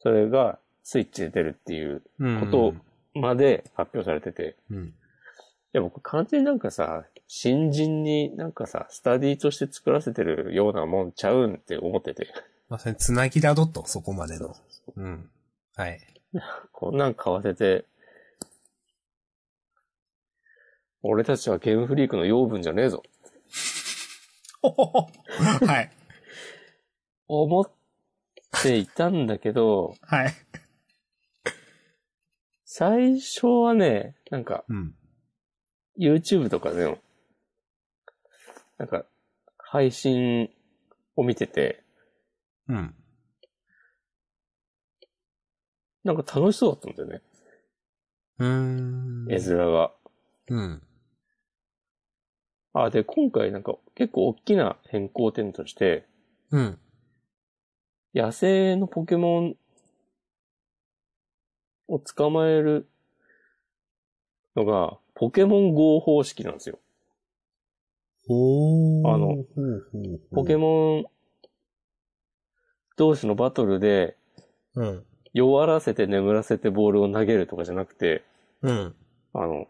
[0.00, 2.40] それがスイッチで出るっていううん。
[2.40, 2.74] こと
[3.20, 4.56] まで発表されてて。
[4.70, 4.84] うん。
[4.86, 4.92] い
[5.72, 12.28] や、僕完全になんかさ、新人になんかさ、スタディとして作らせてるようなもんちゃうんって思ってて。
[12.68, 14.54] まさにつなぎだどと、そこまでの。
[14.96, 15.30] うん。
[15.76, 16.00] はい。
[16.72, 17.84] こんなん買わせて、
[21.02, 23.02] 俺たちはゲームフリークの養分じゃねえぞ。
[25.66, 25.90] はい。
[27.26, 27.70] 思っ
[28.62, 30.34] ていたんだけど、はい。
[32.64, 34.94] 最初はね、なんか、うん。
[35.98, 36.98] YouTube とかでも、
[38.78, 39.04] なんか、
[39.58, 40.50] 配信
[41.16, 41.82] を見てて、
[42.68, 42.94] うん。
[46.04, 47.22] なんか楽しそうだったんだよね。
[48.38, 49.26] うーん。
[49.30, 49.92] 絵面が。
[50.48, 50.82] うん。
[52.72, 56.08] あ、で、今回なんか結構大きな変更点として、
[56.50, 56.78] うん。
[58.12, 59.56] 野生のポケモン
[61.86, 62.88] を捕まえる
[64.56, 66.80] のが、ポケモン GO 方式なんですよ。
[68.26, 69.14] ほー。
[69.14, 69.44] あの
[70.32, 71.04] ポケモン
[72.96, 74.16] 同士のバトルで
[74.74, 75.04] うん。
[75.32, 78.24] 弱らせて眠らせてボールを投げるとかじゃなくて、
[78.62, 78.94] うん。
[79.32, 79.68] あの、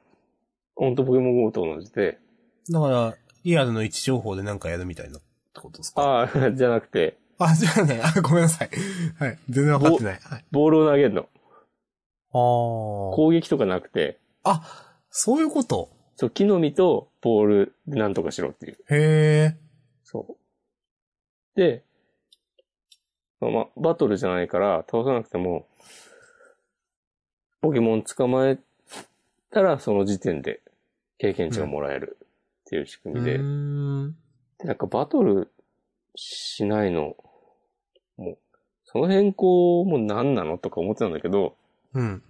[0.75, 2.19] ほんとポケモン GO と同じで、
[2.71, 3.15] だから、
[3.45, 6.03] リアルの位置情報でなんかやるみたいなってことですか？
[6.03, 8.71] ああ、 じゃなくて、あ、じゃあね、あ、ごめんなさい。
[9.19, 9.39] はい。
[9.51, 10.21] 全然わかってない。
[10.23, 10.45] はい。
[10.53, 11.29] ボールを投げるの。
[12.33, 12.39] あー。
[13.17, 14.63] 攻撃とかなくて、あ、
[15.11, 15.91] そういうこと？
[16.17, 18.79] そう、木の実とボールでなんとかしろっていう。
[18.91, 19.57] へ
[20.05, 20.37] そ
[21.57, 21.59] う。
[21.59, 21.83] で、
[23.41, 25.67] まあ、バトルじゃないから倒さなくても、
[27.61, 28.59] ポケモン捕まえ
[29.51, 30.61] たらその時点で
[31.19, 32.17] 経験値がもらえる
[32.73, 33.03] っていう仕ー。
[33.03, 33.33] 組みで。
[34.59, 35.53] でなんかバトル
[36.15, 37.17] しないの、
[38.17, 38.39] もう、
[38.85, 41.55] その変更も何なのとか思ってたんだけど、
[41.93, 42.23] うん。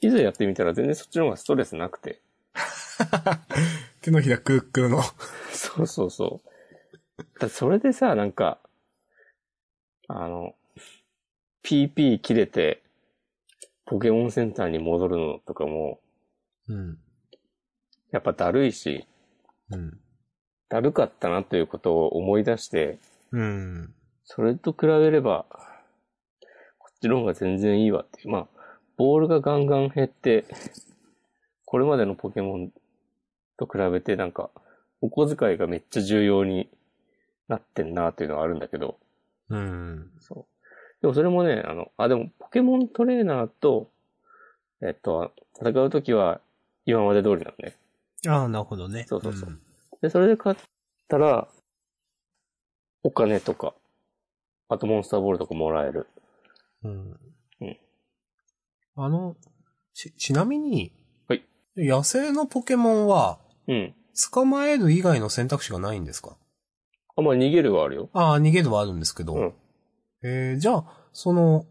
[0.00, 2.22] いざやってみたら全然そっちの方がストレスなくて。
[4.00, 5.02] 手のひらクックの。
[5.52, 6.40] そうそうそ
[7.18, 7.22] う。
[7.38, 8.58] だそれでさ、なんか、
[10.08, 10.54] あの、
[11.62, 12.82] PP 切れて、
[13.84, 16.00] ポケモンセンターに戻るのとかも、
[16.68, 16.98] うん。
[18.12, 19.06] やっぱだるいし、
[19.70, 20.00] うん。
[20.68, 22.98] だるかったなということを思い出して、
[23.32, 23.94] うん。
[24.24, 25.46] それと比べれば、
[26.78, 28.30] こっちの方が全然いいわっていう。
[28.30, 28.46] まあ、
[28.96, 30.44] ボールがガンガン減って、
[31.64, 32.72] これまでのポケモン
[33.56, 34.50] と比べてなんか、
[35.00, 36.70] お小遣いがめっちゃ重要に
[37.48, 38.98] なってんなっていうのはあるんだけど、
[39.50, 40.10] うん。
[40.20, 41.02] そう。
[41.02, 43.90] でもそれもね、あの、あ、でもポケモントレーナーと、
[44.82, 46.40] えっと、戦うときは
[46.86, 47.76] 今まで通りなのね。
[48.28, 49.06] ああ、なるほどね。
[49.08, 49.58] そうそうそう
[50.02, 50.60] で、それで勝っ
[51.08, 51.48] たら、
[53.02, 53.74] お金とか、
[54.68, 56.06] あとモンスターボールとかもらえる。
[56.82, 57.10] うん。
[57.60, 57.78] うん
[58.96, 59.36] あの、
[59.92, 60.92] ち、ちなみに、
[61.26, 61.44] はい。
[61.76, 63.94] 野生のポケモンは、うん。
[64.32, 66.36] 捕まえる以外の選択肢がないんですか？
[67.16, 68.10] あ、まあ逃げるはあるよ。
[68.12, 69.34] ああ、逃げるはあるんですけど。
[69.34, 69.54] うん。
[70.22, 71.66] えー、じゃあ、その、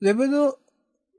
[0.00, 0.54] レベル、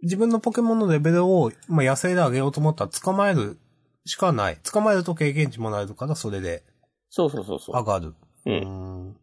[0.01, 3.59] 自分のポケモンのレベルを、まあ、野生で上げようと思ったら捕まえる
[4.05, 4.57] しかない。
[4.63, 6.63] 捕まえると経験値もらえるから、それで
[7.09, 7.75] そうそうそうそう。
[7.75, 8.15] 上がる。
[8.45, 8.49] う。
[8.49, 9.17] うんん。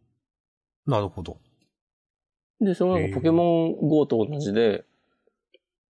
[0.85, 1.37] なるほど。
[2.61, 4.85] で、そのなんかポケモン GO と同じで、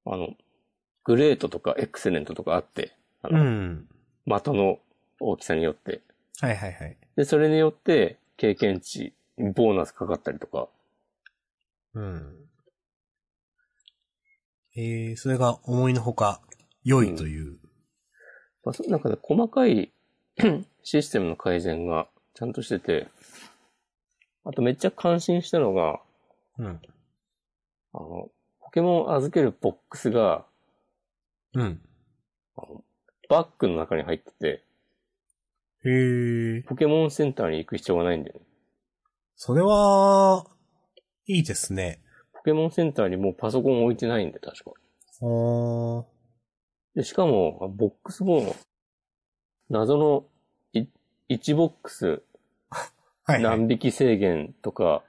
[0.06, 0.30] あの、
[1.04, 3.90] グレートとかエクセレントとかあって、あうの、ん。
[4.26, 4.80] 的の
[5.20, 6.02] 大きさによって。
[6.40, 6.98] はいはいはい。
[7.18, 10.70] で、それによって経験値、ボーナスかかったりとか。
[11.96, 12.36] うん。
[14.78, 16.40] えー、それが思いのほか
[16.86, 17.58] 良いという。
[18.70, 19.92] まあ、そなんかね、細かい
[20.84, 23.08] システムの改善がちゃんとしてて、
[24.46, 26.00] あとめっちゃ感心したのが、
[26.60, 26.80] うん。
[27.94, 28.30] あの、
[28.62, 30.46] ポケモン預けるボックスが、
[31.56, 31.82] うん。
[32.58, 32.84] あの
[33.28, 34.64] バッグの中に入ってて、
[35.84, 36.68] へー。
[36.68, 38.46] ポケモンセンターに行く必要がないんだよね。
[39.36, 40.46] それは、
[41.26, 42.02] いいですね。
[42.34, 44.72] ポケモンセンターにもうパソコン置いてないんで、確か。
[45.22, 46.19] おー。
[46.96, 48.56] で、しかも、ボックスも、
[49.70, 50.26] 謎の
[50.74, 50.88] い
[51.30, 52.22] 1ボックス。
[52.70, 52.84] は
[53.30, 53.44] い、はい。
[53.44, 55.04] 何匹制限とか。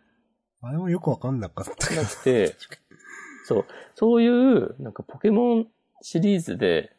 [0.63, 2.03] あれもよくわかんなかったけど。
[2.03, 2.09] な。
[2.09, 2.55] くて、
[3.45, 3.65] そう、
[3.95, 5.69] そういう、なんかポケモン
[6.03, 6.93] シリーズで、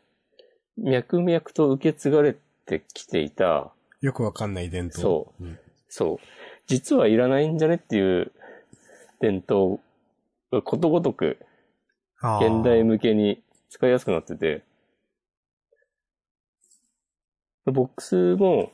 [0.78, 3.72] 脈々と受け継がれてきていた、
[4.02, 5.02] よくわかんない伝統。。
[5.02, 5.44] そう。
[5.44, 6.18] ん、そう、
[6.66, 8.32] 実はいらないんじゃねっていう
[9.20, 9.80] 伝統
[10.52, 11.38] がことごとく
[12.18, 14.64] 現代向けに使いやすくなってて、
[17.66, 18.72] ボックスも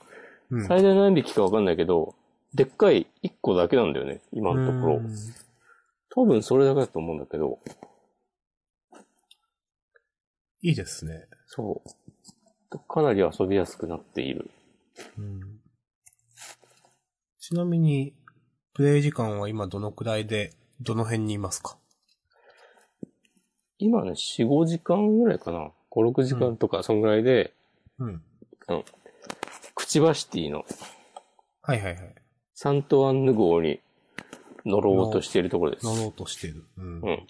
[0.49, 2.15] うん最大何匹かわかんないけど、
[2.53, 4.99] でっかい1個だけなんだよね、今のところう。
[4.99, 5.15] ん
[6.09, 7.59] 多分それだけだと思うんだけど、
[10.61, 11.27] いいですね。
[11.45, 11.81] そ
[12.71, 12.79] う。
[12.87, 14.49] かなり遊びやすくなっている。
[15.17, 15.41] うん
[17.39, 18.13] ちなみに、
[18.73, 21.77] プレイ時間は今どのくらいで、どの辺にいますか？
[23.77, 25.71] 今ね、4、5時間ぐらいかな。
[25.91, 27.53] 5、6時間とか、そんぐらいで、
[27.99, 28.21] うん。
[29.75, 30.65] クチバシティの
[31.61, 32.15] はいはいはい。
[32.53, 33.81] サントアンヌ号に
[34.65, 35.85] 乗ろうとしているところです。
[35.85, 36.65] 乗ろうとしてる。
[36.77, 37.01] うん。
[37.01, 37.27] うん。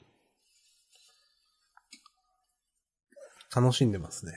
[3.56, 4.34] 楽しんでますね。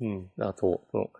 [0.00, 0.30] うん。
[0.38, 1.10] あと、その、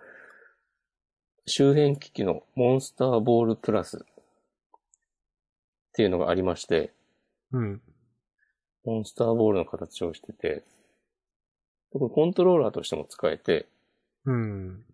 [1.46, 4.00] 周辺機器のモンスターボールプラスっ
[5.94, 6.92] ていうのがありまして、
[7.52, 7.82] うん。
[8.84, 10.64] モンスターボールの形をしてて、
[11.92, 13.66] これコントローラーとしても使えて、
[14.24, 14.84] うん。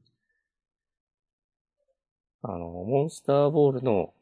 [2.43, 4.13] あの、モンスターボールの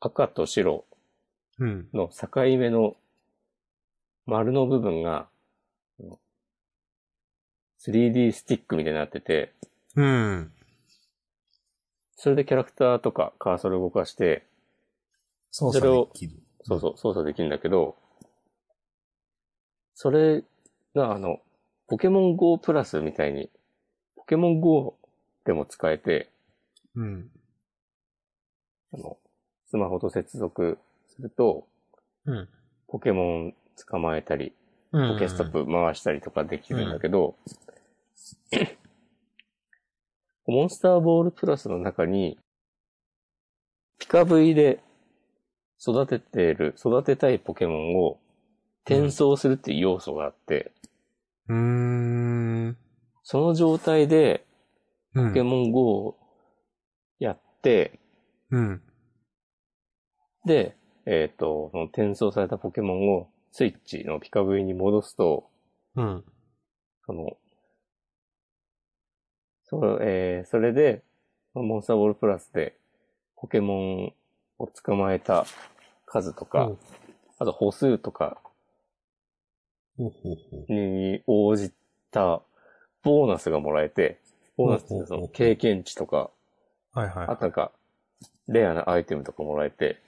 [0.00, 0.84] 赤と白
[1.58, 1.88] うん。
[1.92, 2.96] の境目の
[4.26, 5.28] 丸の部分が、
[6.00, 6.18] あの
[7.80, 9.52] 3D スティックみたいになってて、
[9.96, 10.52] うん。
[12.16, 14.44] それでキャラクターとかカーソル動かして、
[15.50, 16.32] 操作それをできる。
[16.62, 17.96] そうそう、操作できるんだけど、
[19.94, 20.44] それ
[20.94, 21.38] があの、
[21.88, 23.57] ポケモン GO プラスみたいに、ポ
[24.28, 24.94] ケモン GO
[25.44, 26.28] でも使えて、
[26.94, 27.30] うん。
[28.92, 29.16] あの、
[29.66, 30.78] スマホと接続
[31.08, 31.66] すると、
[32.26, 32.48] うん。
[32.88, 33.54] ポケモン
[33.88, 34.52] 捕まえたり、
[34.92, 35.14] うん。
[35.14, 37.36] ポケストップ回したりとかできるんだけど、
[40.46, 42.38] モンスターボールプラスの中に、
[43.98, 44.80] ピカ V で
[45.80, 48.18] 育てている、育てたいポケモンを
[48.84, 50.72] 転送するっていう要素があって、
[51.48, 52.76] うーん。
[53.30, 54.46] その状態で
[55.14, 55.28] うん。
[55.28, 56.18] ポケモン GO を
[57.18, 57.98] やって、
[58.50, 58.82] うん。
[60.46, 65.50] で、えっ、と、その転送されたポケモンをスイッチのピカ V に戻すと、
[65.94, 66.24] うん。
[67.04, 67.36] その、
[69.64, 71.02] そ,、えーそれで、
[71.52, 72.78] モンスターボールプラスで、
[73.36, 74.14] ポケモン
[74.58, 75.44] を捕まえた
[76.06, 76.78] 数とか、うん
[77.40, 78.38] あと歩数とか。
[79.98, 81.72] に応じ
[82.10, 82.42] た
[83.02, 84.18] ボーナスがもらえて、
[84.56, 86.30] ボーナスってその経験値とか、
[86.92, 87.26] はいはい。
[87.28, 87.72] あとなんか、
[88.48, 90.00] レアなアイテムとかもらえて、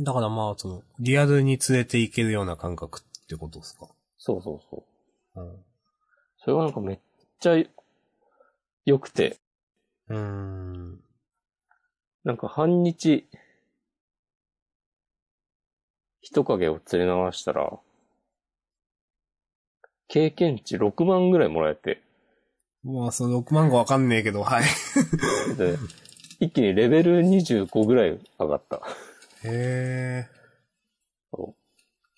[0.00, 3.88] だからまあ、その、リアルに連れて行けるような感覚ってことですか？
[4.16, 4.84] そうそうそ
[5.36, 5.40] う。
[5.40, 5.64] うん。
[6.38, 6.98] それがなんかめっ
[7.40, 7.56] ちゃ
[8.86, 9.36] 良くて、
[10.08, 11.00] うーん。
[12.24, 13.28] なんか半日、
[16.20, 17.78] 人影を連れ回したら、
[20.12, 22.02] 経験値6万ぐらいもらえて、
[22.84, 24.64] まあ、その6万がわかんねえけど、はい。
[25.56, 25.78] で、
[26.38, 28.82] 一気にレベル25ぐらい上がった。
[29.42, 30.28] へえ。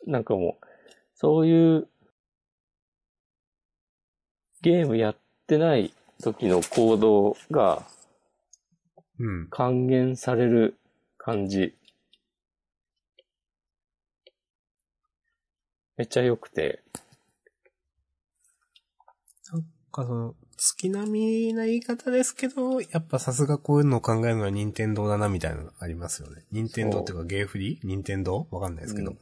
[0.09, 0.66] なんかもう、
[1.15, 1.89] そういう、
[4.61, 5.16] ゲームやっ
[5.47, 7.87] てない時の行動が
[9.21, 9.49] うん。
[9.51, 10.77] 還元される
[11.16, 11.77] 感じ。
[15.97, 16.83] めっちゃ良くて、
[19.95, 26.43] かその、月並みな言い方ですけど、やっぱさすがこういうのを考えるのは任天堂だなみたいなのありますよね。
[26.53, 27.87] 任天堂っていうかゲーフリー？
[27.87, 28.47] 任天堂？
[28.51, 29.12] わかんないですけど。
[29.12, 29.19] うん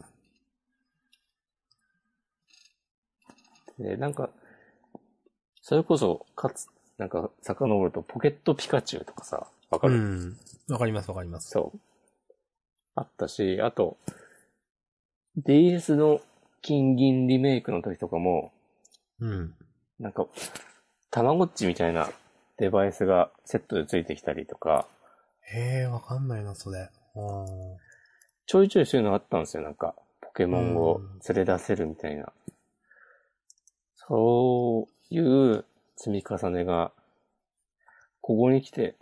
[3.78, 4.28] で、なんか、
[5.62, 6.69] それこそ、かつ、
[6.99, 10.36] なんか、遡ると、ポケットピカチュウとかさ、わかる、うん。
[10.69, 11.51] わかりますわかります。
[11.51, 11.78] そう。
[12.94, 13.97] あったし、あと、
[15.36, 16.20] DS の
[16.61, 18.53] 金銀リメイクの時とかも、
[19.20, 19.55] うん。
[20.03, 20.27] なんか、
[21.12, 22.11] たまごっちみたいな
[22.59, 24.89] デバイスがセットでついてきたりとか、
[25.43, 26.91] へえ、わかんないな、それ。
[28.47, 32.33] ちょいちょいそういうのあったんですよ、なんか、ポケモンを連れ出せるみたいな。
[33.95, 35.65] そういう
[35.95, 36.91] 積み重ねが、
[38.20, 38.97] ここに来て、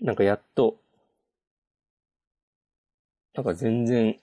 [0.00, 0.78] なんかやっと、
[3.34, 4.18] なんか全然、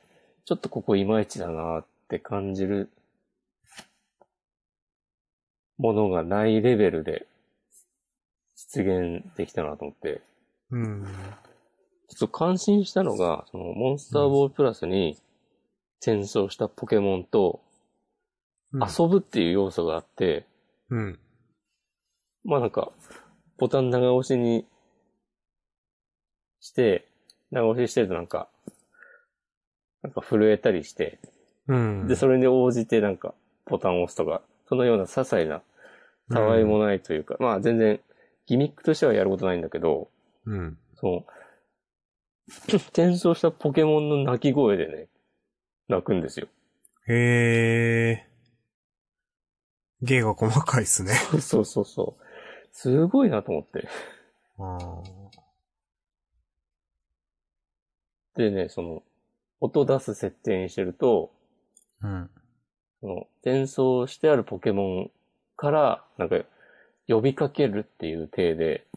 [0.45, 2.89] ちょっとここいまいちだなって感じる
[5.77, 7.27] ものがないレベルで
[8.55, 10.21] 実現できたなと思って、
[10.71, 11.05] うん。
[12.09, 15.17] ちょっと感心したのが、そのモンスターボールプラスに
[16.01, 17.61] 転送したポケモンと
[18.73, 20.45] うん遊ぶっていう要素があって、
[20.89, 21.19] うん。
[22.43, 22.91] まあなんか、
[23.57, 24.65] ボタン長押しに
[26.59, 27.07] して、
[27.51, 28.49] 長押ししてるとなんか、
[30.01, 31.19] なんか震えたりして、
[31.67, 32.07] うん。
[32.07, 33.33] で、それに応じてなんか
[33.65, 35.61] ボタンを押すとか、そのような些細な、
[36.31, 37.99] たわいもないというか、まあ全然
[38.45, 40.09] ギミックとしてはやることないんだけど、
[40.45, 40.77] うん。
[40.95, 41.25] その、
[42.89, 45.07] 転送したポケモンの鳴き声でね、
[45.89, 46.47] 鳴くんですよ。
[47.07, 48.27] へえ。
[50.01, 51.13] 芸が細かいっすね。
[51.41, 52.23] そうそうそう。
[52.71, 53.87] すごいなと思って。
[58.35, 59.03] でね、その、
[59.59, 61.33] 音出す設定にしてると、
[62.01, 62.29] うん。
[63.01, 65.11] その、転送してあるポケモン
[65.57, 66.37] から、なんか、
[67.07, 68.87] 呼びかけるっていう体で、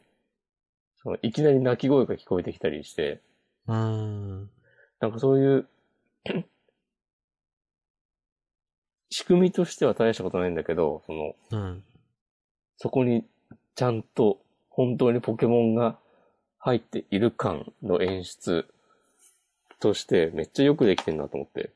[1.03, 3.21] その、いきなり鳴き声が聞こえてきたりして、
[3.67, 4.51] うーん。
[5.01, 5.67] なんかそういう、
[9.11, 11.83] 仕組みとしては大したことないんだけど、その、うん。
[12.77, 13.25] そこに
[13.75, 15.99] ちゃんと本当にポケモンが
[16.59, 18.67] 入っている感の演出
[19.81, 21.71] としてめっちゃよくできてんなと思って。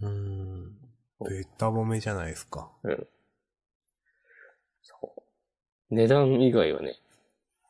[0.00, 0.76] うーん。
[1.28, 2.70] ベタ褒めじゃないですか。
[2.82, 3.06] うん。
[5.90, 6.96] 値段以外はね、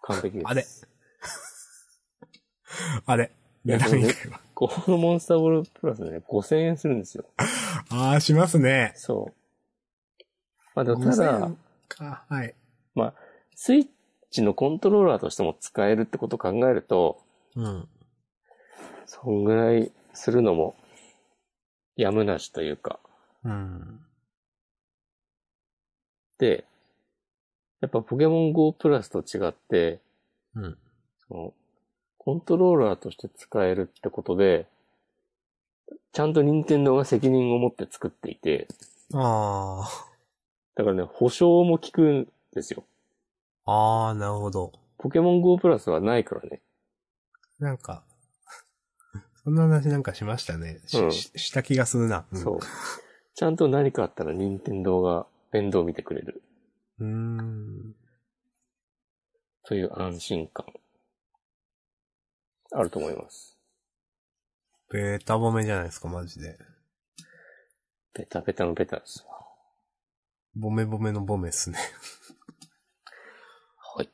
[0.02, 0.46] 完璧です。
[0.46, 0.66] あれ
[3.06, 3.30] あれ
[3.64, 4.40] 値段以外は。
[4.54, 7.24] このモンスターボールプラスね、5000円するんですよ。
[7.90, 8.92] ああ、しますね。
[8.96, 9.34] そう。
[10.74, 11.56] まあただ5000、
[11.88, 12.24] か。
[12.28, 12.54] はい。
[12.94, 13.14] まあ、
[13.54, 13.88] スイッ
[14.30, 17.22] チのコントローラーとしても使えるってことを考えると、
[17.56, 17.88] うん。
[19.06, 20.76] そんぐらいするのも、
[21.96, 22.98] やむなしというか。
[23.44, 24.00] うん。
[26.38, 26.64] で、
[27.84, 30.00] やっぱポケモン GO プラスと違って、
[30.54, 30.78] うん。
[31.28, 31.54] その、
[32.16, 34.66] コントローラーとして使えるってことで、
[36.12, 38.68] ちゃんと任天堂が責任を持って作っていて、
[39.12, 39.86] あ
[40.76, 42.84] だからね、保証も効くんですよ。
[43.66, 43.72] あ。
[43.72, 44.72] ああ、なるほど。
[44.96, 46.62] ポケモン GO プラスはないからね。
[47.58, 48.02] なんか、
[49.42, 50.80] そんな話なんかしましたね。
[50.86, 52.24] しうんしした気がするな。
[52.32, 52.60] そう。
[53.34, 56.40] ちゃんと何かあったら任天堂が面倒見てくれる
[56.98, 57.04] う。
[57.04, 57.94] ん。
[59.64, 60.66] という安心感。
[62.72, 63.58] あると思います。
[64.90, 66.58] ベタ褒めじゃないですか、マジで。
[68.14, 69.34] ベタベタのベタですわ。
[70.54, 71.78] ボメボメのボメっすね。
[73.96, 74.10] はい。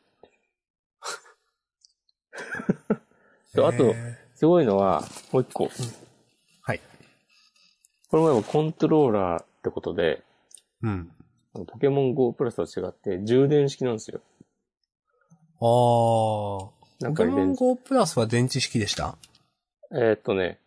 [3.54, 5.02] そうあとへすごいのは、
[5.32, 5.68] もう一個。
[6.62, 6.80] はい。
[8.08, 10.24] これもやっぱコントローラーってことで、
[10.80, 11.14] うん。
[11.52, 14.20] ポケモン GO プラスと違って充電式なんですよ。
[15.60, 15.66] あ
[17.04, 17.08] あ。
[17.08, 17.54] ポケモン。
[17.54, 19.16] GO プラスは電池式でした？
[19.92, 20.58] えーっとね。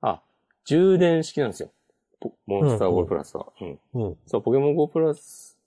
[0.00, 0.20] あ、
[0.64, 1.70] 充電式なんですよ。
[2.20, 3.46] ポモンスター GO プラスは。
[3.60, 3.78] うん。
[3.94, 4.16] うん。
[4.26, 5.58] そう、ポケモン GO プラス、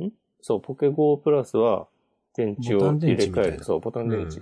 [0.00, 0.10] ん？
[0.40, 1.86] そう、ポケ GO プラスは、
[2.34, 3.64] 電池を入れ替える。
[3.64, 4.40] そう、ボタン電池。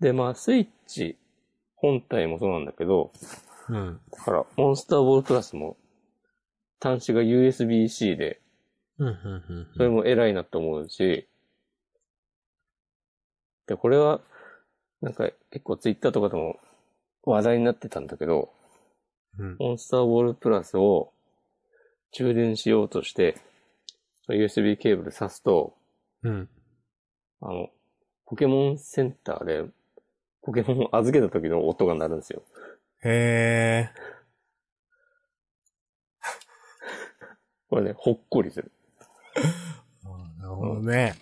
[0.00, 1.16] で、まあ、スイッチ
[1.76, 3.12] 本体もそうなんだけど、
[3.70, 4.00] うん。
[4.12, 5.76] だから、モンスターボールプラスも、
[6.80, 8.40] 端子が USB-C で、
[8.98, 11.28] うん、うん、それも偉いなと思うし、
[13.66, 14.20] で、これは、
[15.02, 16.58] なんか結構ツイッターとかでも
[17.24, 18.50] 話題になってたんだけど、
[19.38, 19.56] うん。
[19.58, 21.12] モンスターボールプラスを
[22.12, 23.36] 充電しようとして、
[24.28, 25.74] USB ケーブル挿すと、
[26.22, 26.48] うん。
[27.42, 27.68] あの、
[28.24, 29.64] ポケモンセンターで、
[30.42, 32.42] ポケモンを預けた時の音が鳴るんですよ。
[33.04, 34.15] へえ。
[37.68, 38.72] これね、ほっこりする。
[40.38, 41.16] なるほどね。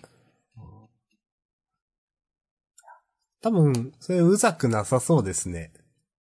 [3.41, 5.71] 多分、それうざくなさそうですね。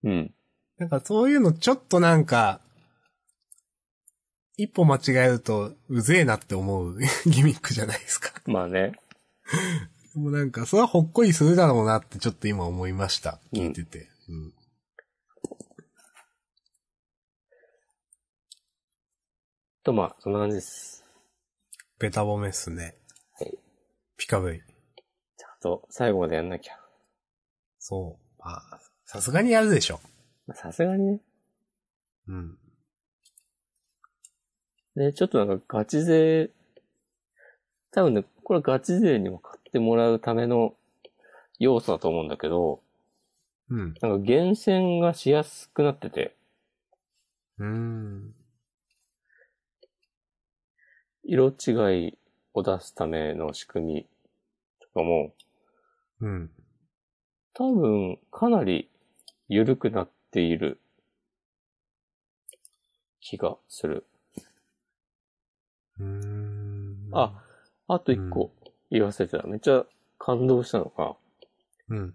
[0.02, 0.34] うん。
[0.76, 2.60] なんかそういうのちょっとなんか、
[4.56, 8.32] 一歩間違えるとうぜえなって思う ギミックじゃないですか。
[8.46, 8.92] まあね。
[10.14, 13.40] もうなんか、それはほっこりするだろうなってちょっと今思いました。
[13.52, 14.08] 聞いてて。
[14.28, 14.54] うん。
[19.84, 21.04] と、まあ、そんな感じです。
[21.98, 22.96] ベタ褒めっすね。
[23.38, 23.58] はい
[24.16, 24.62] ピカブイ。
[25.36, 26.78] ちゃんと最後までやんなきゃ。
[27.78, 28.42] そう。
[28.42, 30.00] まあ、さすがにやるでしょ。
[30.46, 31.20] まあさすがにね。
[32.28, 32.58] うん。
[34.96, 36.48] で、ちょっとなんかガチ勢、
[37.90, 40.74] 多分ね、これガチ勢にも買ってもらうための
[41.58, 42.80] 要素だと思うんだけど、
[43.68, 43.94] うん。
[44.00, 46.34] なんか厳選がしやすくなってて、
[47.58, 48.34] うーん。
[51.26, 52.18] 色違い
[52.52, 54.06] を出すための仕組み
[54.80, 55.32] とかも、
[56.20, 56.50] うん。
[57.54, 58.88] 多分かなり
[59.48, 60.80] 緩くなっている
[63.20, 64.06] 気がする。
[65.98, 67.08] うーん。
[67.12, 67.42] あ、
[67.88, 68.52] あと一個
[68.90, 69.46] 言わせてた。
[69.46, 69.84] めっちゃ
[70.18, 71.16] 感動したのが、
[71.88, 72.14] うん。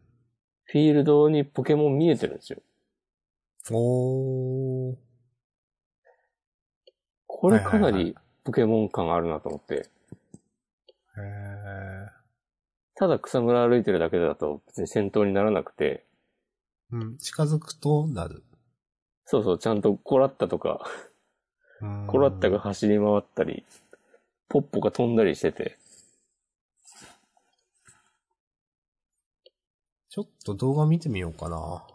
[0.65, 2.59] フィールドにポケモン見えてるんですよ。
[3.71, 4.95] おー。
[7.27, 8.15] これかなり
[8.49, 9.75] ポケモン感あるなと思って。
[9.75, 12.09] へー。
[12.95, 16.03] ただ草むら歩いてるだけだと別に戦闘にならなくて、
[16.91, 17.17] うん。
[17.19, 18.41] 近づくとなる。
[19.25, 20.83] そうそう、ちゃんとコラッタとか、
[22.07, 23.63] コラッタが走り回ったり、
[24.47, 25.77] ポッポが飛んだりしてて、
[30.09, 31.85] ちょっと動画見てみようかな。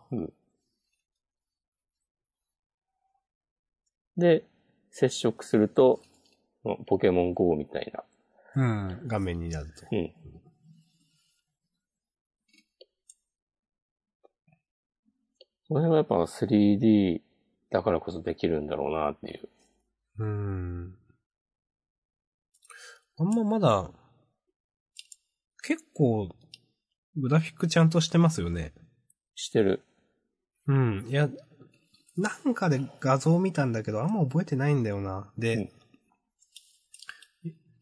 [4.17, 4.45] で、
[4.93, 6.01] 接触すると、
[6.87, 8.05] ポケモン GO みたいな。
[8.57, 9.01] うん。
[9.07, 9.87] 画面になると。
[9.93, 10.13] うん。
[15.67, 17.21] その辺はやっぱ 3D
[17.71, 19.49] だからこそできるんだろうなっていう。
[20.19, 20.95] うーん。
[23.19, 23.91] あんままだ、
[25.63, 26.29] 結構、
[27.17, 28.73] グラフィックちゃんとしてますよね。
[29.35, 29.85] してる。
[30.67, 31.07] うん。
[31.09, 31.29] いや、
[32.17, 35.31] なんかで画像見たんだけど、あんま覚えてないんだよな。
[35.37, 35.71] で、うんい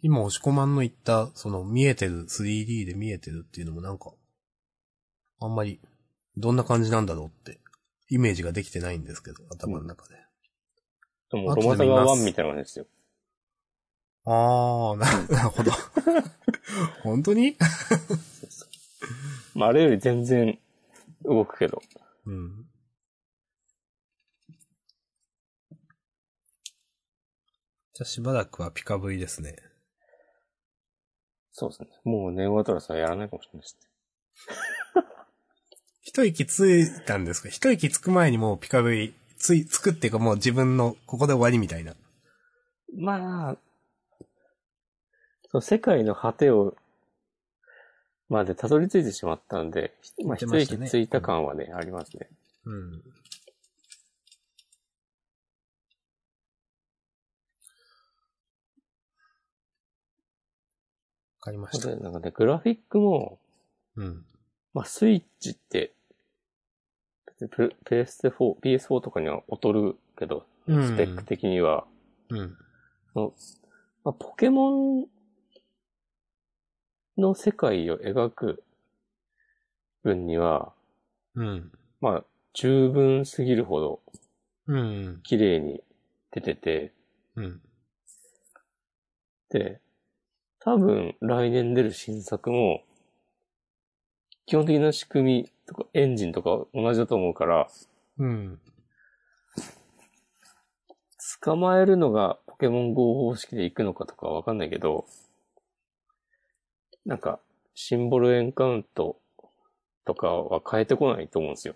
[0.02, 4.12] 今、押し込まんの言った、その、見えてる、3D で見えてるっていうのもなんか、
[5.40, 5.80] あんまり、
[6.36, 7.60] どんな感じなんだろうって、
[8.10, 10.16] イメージができてないんですけど、頭の中で。
[11.30, 12.86] でも、後でロマサ見ますガ1みたいな感じですよ。
[14.24, 15.70] あー、ななるほど。
[17.02, 17.56] 本当に？
[19.54, 20.58] まあ、あれより全然
[21.24, 21.80] 動くけど。
[22.26, 22.66] うん。
[27.94, 29.71] じゃあしばらくはピカ V ですね。
[31.52, 31.88] そうですね。
[32.04, 33.78] もうネオアトラスはやらないかもしれないです
[34.96, 35.04] ね。
[36.00, 37.48] 一息ついたんですか？
[37.48, 41.94] 一息つく前にもうピカ V つい、つくっていうかもう自分のここで終わりみたいな。
[42.96, 43.56] まあ、
[45.50, 46.76] そう、世界の果てを、
[48.28, 52.28] までたどり着いてしまったんで、まあ、一息ついた感はね、ありますね。
[52.64, 53.02] うん。
[61.42, 61.88] わかりました。
[61.88, 63.40] で、なんかね、グラフィックも、
[63.96, 64.24] うん。
[64.74, 65.92] まあ、スイッチって、
[67.50, 71.84] プレステ4、PS4 とかには劣るけど、うんスペック的には、
[72.28, 72.56] うん。
[73.12, 73.34] その
[74.04, 75.06] まあ、ポケモン
[77.18, 78.62] の世界を描く
[80.04, 80.72] 分には、
[81.34, 81.72] うん。
[82.00, 82.24] まあ、
[82.54, 84.00] 十分すぎるほど
[84.68, 85.20] うん。
[85.24, 85.82] 綺麗に
[86.30, 86.92] 出てて、
[87.34, 87.60] うん。
[89.50, 89.80] で、
[90.64, 92.82] 多分来年出る新作も、
[94.46, 97.68] 基本的な仕組みとかエンジンとか同じだと思うから、
[98.18, 98.60] うん。
[101.40, 105.06] 捕まえるのがポケモン GO 方式で行くのかとかわかんないけど、
[107.04, 107.40] なんか、
[107.74, 109.18] シンボルエンカウント
[110.04, 111.74] とかは変えてこないと思うんですよ。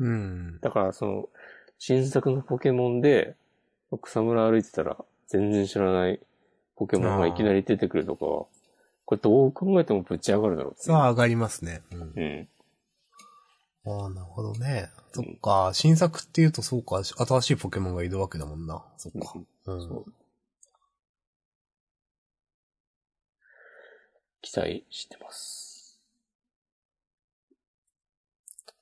[0.00, 0.60] うん。
[0.60, 1.28] だからその、
[1.78, 3.36] 新作のポケモンで、
[4.02, 4.98] 草むら歩いてたら、
[5.28, 6.20] 全然知らない
[6.78, 8.46] ポケモンがいきなり出てくるとかは、
[9.04, 11.82] これどう考えてもぶち上がるだろうってさあ、上がりますね。
[11.90, 12.00] うん。
[12.00, 12.48] うん。
[13.84, 14.88] ああ、なるほどね。
[15.12, 18.84] そっか、新作って言うとそうか、新しいポケモンがいるわけだもんな。
[18.96, 19.34] そっか。
[19.66, 20.04] うん。
[24.40, 25.98] 期待してます。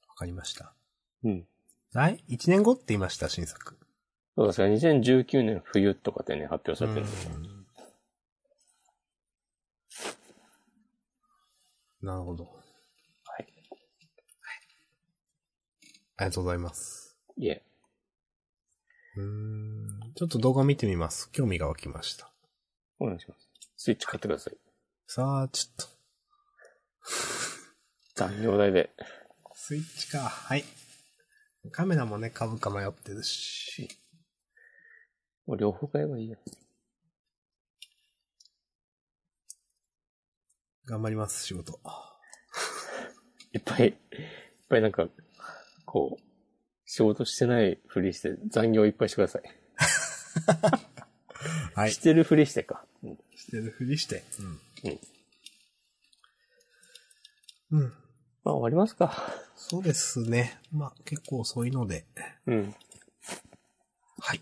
[0.09, 0.74] わかりました。
[1.24, 1.47] うん。
[1.94, 3.78] 来 ?1 年後って言いました、新作。
[4.36, 4.74] そうですね。
[4.74, 7.56] 2019年冬とかでね、発表されてるんですよ。
[12.07, 12.45] なるほど。
[12.45, 12.51] は
[13.41, 13.47] い。
[16.19, 17.19] ありがとうございます。
[17.37, 17.65] いえ。
[19.16, 20.12] うーん。
[20.15, 21.28] ちょっと動画見てみます。
[21.33, 22.31] 興味が湧きました。
[23.01, 23.51] お願いします。
[23.77, 24.57] スイッチ買ってください。
[25.09, 25.87] さあ、ちょっと。
[28.15, 28.95] 残業代で。
[29.55, 30.20] スイッチか。
[30.20, 30.65] はい。
[31.73, 33.89] カメラもね、買うか迷ってるし。
[35.45, 36.39] もう両方買えばいいや。
[40.87, 41.81] 頑張ります、仕事。
[43.53, 43.95] いっぱい、いっ
[44.69, 45.09] ぱいなんか、
[45.85, 46.23] こう、
[46.85, 49.43] 仕事してないふりして残業いっぱいしてください。
[51.75, 51.93] はい。
[51.93, 52.87] してるふりしてか。
[53.03, 54.25] うんしてるふりして。
[54.41, 54.61] うん。
[57.73, 57.81] うん。
[57.81, 57.89] うん。
[58.45, 59.13] まあ終わりますか。
[59.57, 60.61] そうですね。
[60.71, 62.07] まあ、結構遅いので。
[62.47, 62.75] うん。
[64.21, 64.41] はい。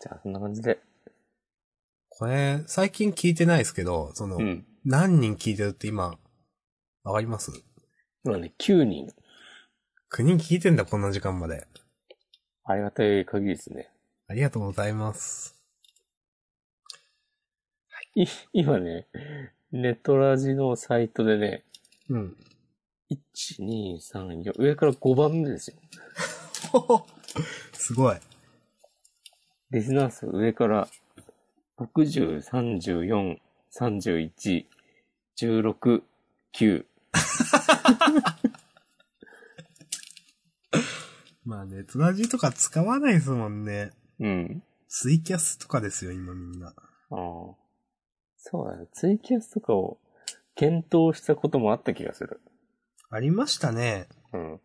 [0.00, 0.80] じゃあそんな感じで。
[2.08, 4.66] これ、最近聞いてないですけど、その、うん。
[4.84, 6.18] 何人聞いてるって今、
[7.04, 7.52] わかります？
[8.24, 9.08] 今ね、9人。
[10.12, 11.66] ?9 人聞いてんだ、こんな時間まで。
[12.64, 13.90] ありがたい限りですね。
[14.28, 15.54] ありがとうございます。
[18.14, 19.06] い今ね、
[19.72, 21.64] ネットラジのサイトでね、
[22.08, 22.36] うん。
[23.10, 25.76] 1、2、3、4、上から5番目ですよ。
[27.72, 28.16] すごい。
[29.70, 30.88] リスナー数上から
[31.78, 33.38] 60、34、
[33.76, 34.66] 31、
[35.36, 36.02] 16、
[36.54, 36.86] 9。
[41.44, 43.92] まあね、トラジとか使わないですもんね。
[44.20, 44.62] うん。
[44.88, 46.68] ツイキャスとかですよ、今みんな。
[46.68, 46.72] あ
[47.10, 47.54] あ。
[48.36, 48.86] そうだね。
[48.92, 49.98] ツイキャスとかを
[50.54, 52.40] 検討したこともあった気がする。
[53.10, 54.08] ありましたね。
[54.32, 54.60] うん。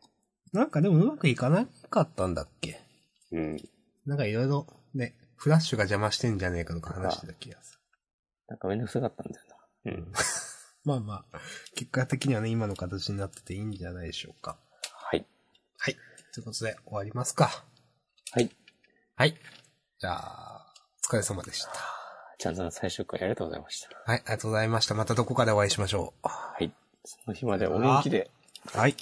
[0.51, 2.81] なんかでもうまくいかなかったんだっけ？
[3.31, 3.57] うん。
[4.05, 7.72] なんかいろいろ、ね、フラッシュが邪魔してんじゃねえかとか話してた気がす
[8.47, 9.45] なんかめんどくさかったんだよ
[9.85, 9.91] な。
[9.91, 10.05] うん。
[10.05, 10.07] る。
[10.85, 11.39] まあまあ、
[11.75, 14.57] 結果的にはね、今の形になってていいんじゃないでしょうか。
[14.91, 15.25] はい。
[15.77, 15.97] はい。
[16.33, 17.63] ということで、終わりますか。
[18.31, 18.49] はい。
[19.15, 19.37] はい。
[19.99, 20.73] じゃあ、
[21.09, 21.71] お疲れ様でした。
[22.37, 23.89] ちゃんと最終回ありがとうございました。
[24.05, 24.95] はい、ありがとうございました。
[24.95, 26.27] またどこかでお会いしましょう。
[26.27, 26.73] はい。
[27.05, 28.29] その日までお元気で。
[28.73, 28.95] はい。